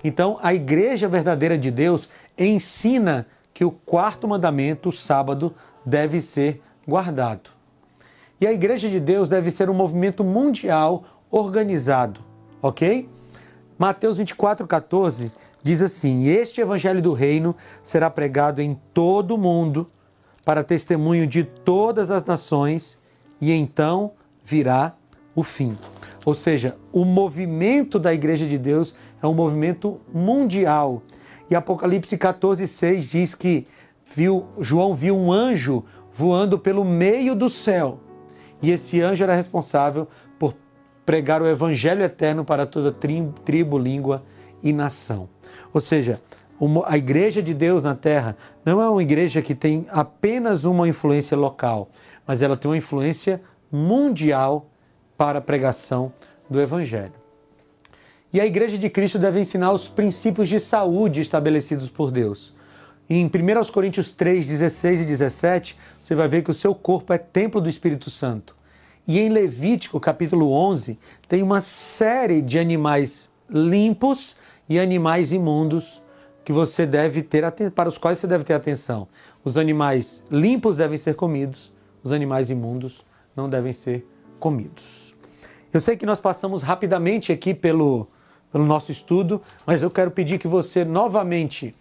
Então, 0.03 0.38
a 0.43 0.53
igreja 0.53 1.08
verdadeira 1.08 1.58
de 1.58 1.71
Deus 1.71 2.10
ensina 2.38 3.25
que 3.53 3.63
o 3.63 3.71
quarto 3.71 4.27
mandamento, 4.27 4.89
o 4.89 4.91
sábado, 4.91 5.55
deve 5.86 6.19
ser 6.19 6.62
guardado. 6.86 7.49
E 8.41 8.47
a 8.47 8.51
igreja 8.51 8.89
de 8.89 8.99
Deus 8.99 9.29
deve 9.29 9.49
ser 9.51 9.69
um 9.69 9.73
movimento 9.73 10.25
mundial 10.25 11.05
organizado, 11.32 12.19
ok? 12.62 13.08
Mateus 13.77 14.17
24, 14.17 14.67
14 14.67 15.32
diz 15.63 15.82
assim: 15.82 16.28
Este 16.28 16.62
evangelho 16.62 17.02
do 17.02 17.13
reino 17.13 17.56
será 17.84 18.10
pregado 18.10 18.62
em 18.62 18.80
todo 18.93 19.36
o 19.36 19.38
mundo 19.38 19.89
para 20.45 20.63
testemunho 20.63 21.28
de 21.28 21.43
todas 21.43 22.10
as 22.10 22.26
nações, 22.26 23.00
e 23.39 23.52
então 23.52 24.12
virá 24.43 24.95
o 25.36 25.43
fim. 25.43 25.78
Ou 26.26 26.34
seja, 26.34 26.76
o 26.91 27.06
movimento 27.06 27.98
da 28.00 28.13
igreja 28.13 28.48
de 28.48 28.58
Deus 28.58 28.95
é 29.22 29.28
um 29.28 29.34
movimento 29.34 30.00
mundial. 30.13 31.02
E 31.50 31.56
Apocalipse 31.56 32.17
14, 32.17 32.67
6 32.67 33.10
diz 33.10 33.36
que 33.36 33.67
viu, 34.15 34.45
João 34.60 34.93
viu 34.93 35.17
um 35.17 35.32
anjo 35.32 35.84
voando 36.13 36.60
pelo 36.60 36.84
meio 36.84 37.36
do 37.36 37.50
céu. 37.50 38.00
E 38.62 38.72
esse 38.72 39.02
anjo 39.02 39.24
era 39.24 39.36
responsável 39.36 40.08
por 40.38 40.54
pregar 41.06 41.41
o 41.41 41.48
evangelho 41.48 42.04
eterno 42.04 42.43
para 42.43 42.65
toda 42.65 42.91
tribo, 42.91 43.78
língua 43.78 44.24
e 44.62 44.74
nação. 44.74 45.30
Ou 45.73 45.82
seja, 45.82 46.21
a 46.86 46.97
igreja 46.97 47.41
de 47.41 47.53
Deus 47.53 47.82
na 47.82 47.95
terra 47.95 48.36
não 48.65 48.82
é 48.82 48.89
uma 48.89 49.01
igreja 49.01 49.41
que 49.41 49.55
tem 49.55 49.86
apenas 49.89 50.63
uma 50.63 50.88
influência 50.88 51.38
local, 51.38 51.89
mas 52.27 52.41
ela 52.41 52.58
tem 52.58 52.69
uma 52.69 52.77
influência 52.77 53.41
mundial 53.71 54.69
para 55.17 55.39
a 55.39 55.41
pregação 55.41 56.12
do 56.49 56.60
Evangelho. 56.60 57.13
E 58.32 58.39
a 58.39 58.45
igreja 58.45 58.77
de 58.77 58.89
Cristo 58.89 59.17
deve 59.17 59.39
ensinar 59.39 59.71
os 59.71 59.88
princípios 59.88 60.49
de 60.49 60.60
saúde 60.60 61.21
estabelecidos 61.21 61.89
por 61.89 62.12
Deus. 62.12 62.55
Em 63.10 63.25
1 63.25 63.29
Coríntios 63.71 64.13
3, 64.13 64.45
16 64.45 65.01
e 65.01 65.05
17, 65.05 65.77
você 65.99 66.13
vai 66.13 66.27
ver 66.27 66.43
que 66.43 66.51
o 66.51 66.53
seu 66.53 66.75
corpo 66.75 67.12
é 67.12 67.17
templo 67.17 67.60
do 67.60 67.67
Espírito 67.69 68.10
Santo. 68.12 68.55
E 69.08 69.17
em 69.17 69.29
Levítico, 69.29 69.99
capítulo 69.99 70.51
11, 70.51 70.99
tem 71.27 71.41
uma 71.41 71.60
série 71.60 72.41
de 72.41 72.60
animais 72.60 73.32
limpos 73.49 74.36
e 74.69 74.79
animais 74.79 75.34
imundos 75.34 76.01
que 76.45 76.53
você 76.53 76.86
deve 76.86 77.23
ter 77.23 77.43
para 77.75 77.89
os 77.89 77.97
quais 77.97 78.19
você 78.19 78.27
deve 78.27 78.43
ter 78.43 78.53
atenção. 78.53 79.08
Os 79.43 79.58
animais 79.58 80.23
limpos 80.32 80.77
devem 80.77 80.97
ser 80.97 81.15
comidos, 81.15 81.73
os 82.03 82.13
animais 82.13 82.49
imundos 82.49 83.03
não 83.36 83.49
devem 83.49 83.71
ser 83.71 84.05
comidos. 84.39 85.15
Eu 85.73 85.82
sei 85.82 85.97
que 85.97 86.05
nós 86.05 86.19
passamos 86.19 86.63
rapidamente 86.63 87.32
aqui 87.32 87.53
pelo, 87.53 88.08
pelo 88.51 88.65
nosso 88.65 88.91
estudo, 88.91 89.41
mas 89.65 89.82
eu 89.82 89.89
quero 89.89 90.12
pedir 90.12 90.39
que 90.39 90.47
você 90.47 90.86
novamente 90.86 91.75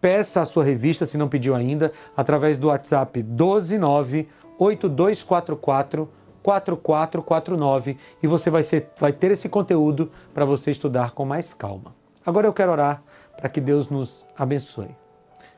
peça 0.00 0.40
a 0.40 0.44
sua 0.44 0.64
revista, 0.64 1.06
se 1.06 1.18
não 1.18 1.28
pediu 1.28 1.54
ainda, 1.54 1.92
através 2.16 2.58
do 2.58 2.68
WhatsApp 2.68 3.20
129 3.22 4.28
8244 4.58 6.08
4449 6.46 7.98
e 8.22 8.26
você 8.28 8.48
vai, 8.48 8.62
ser, 8.62 8.92
vai 9.00 9.12
ter 9.12 9.32
esse 9.32 9.48
conteúdo 9.48 10.12
para 10.32 10.44
você 10.44 10.70
estudar 10.70 11.10
com 11.10 11.24
mais 11.24 11.52
calma. 11.52 11.92
Agora 12.24 12.46
eu 12.46 12.52
quero 12.52 12.70
orar 12.70 13.02
para 13.36 13.48
que 13.48 13.60
Deus 13.60 13.90
nos 13.90 14.24
abençoe. 14.38 14.94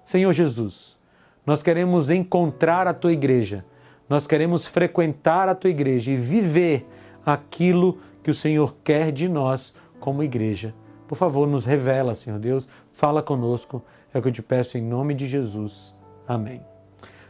Senhor 0.02 0.32
Jesus, 0.32 0.96
nós 1.44 1.62
queremos 1.62 2.10
encontrar 2.10 2.86
a 2.86 2.94
tua 2.94 3.12
igreja, 3.12 3.66
nós 4.08 4.26
queremos 4.26 4.66
frequentar 4.66 5.46
a 5.46 5.54
tua 5.54 5.68
igreja 5.68 6.10
e 6.10 6.16
viver 6.16 6.88
aquilo 7.24 7.98
que 8.22 8.30
o 8.30 8.34
Senhor 8.34 8.74
quer 8.82 9.12
de 9.12 9.28
nós 9.28 9.74
como 10.00 10.22
igreja. 10.22 10.74
Por 11.06 11.18
favor, 11.18 11.46
nos 11.46 11.66
revela, 11.66 12.14
Senhor 12.14 12.38
Deus, 12.38 12.66
fala 12.92 13.22
conosco, 13.22 13.84
é 14.12 14.18
o 14.18 14.22
que 14.22 14.28
eu 14.28 14.32
te 14.32 14.42
peço 14.42 14.78
em 14.78 14.82
nome 14.82 15.14
de 15.14 15.28
Jesus. 15.28 15.94
Amém. 16.26 16.77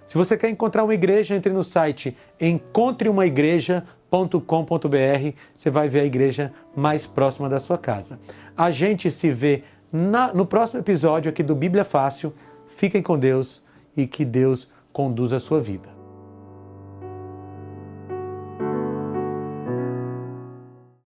Se 0.09 0.16
você 0.16 0.37
quer 0.38 0.49
encontrar 0.49 0.85
uma 0.85 0.94
igreja, 0.94 1.37
entre 1.37 1.53
no 1.53 1.62
site 1.62 2.16
encontreumaigreja.com.br. 2.40 5.37
Você 5.55 5.71
vai 5.71 5.87
ver 5.87 6.01
a 6.01 6.07
igreja 6.07 6.51
mais 6.75 7.07
próxima 7.07 7.47
da 7.47 7.61
sua 7.61 7.77
casa. 7.77 8.18
A 8.57 8.71
gente 8.71 9.11
se 9.11 9.31
vê 9.31 9.64
na, 9.92 10.33
no 10.33 10.47
próximo 10.47 10.81
episódio 10.81 11.29
aqui 11.29 11.42
do 11.42 11.55
Bíblia 11.55 11.85
Fácil. 11.85 12.33
Fiquem 12.75 13.03
com 13.03 13.18
Deus 13.18 13.62
e 13.94 14.07
que 14.07 14.25
Deus 14.25 14.66
conduza 14.94 15.37
a 15.37 15.40
sua 15.40 15.61
vida. 15.61 15.98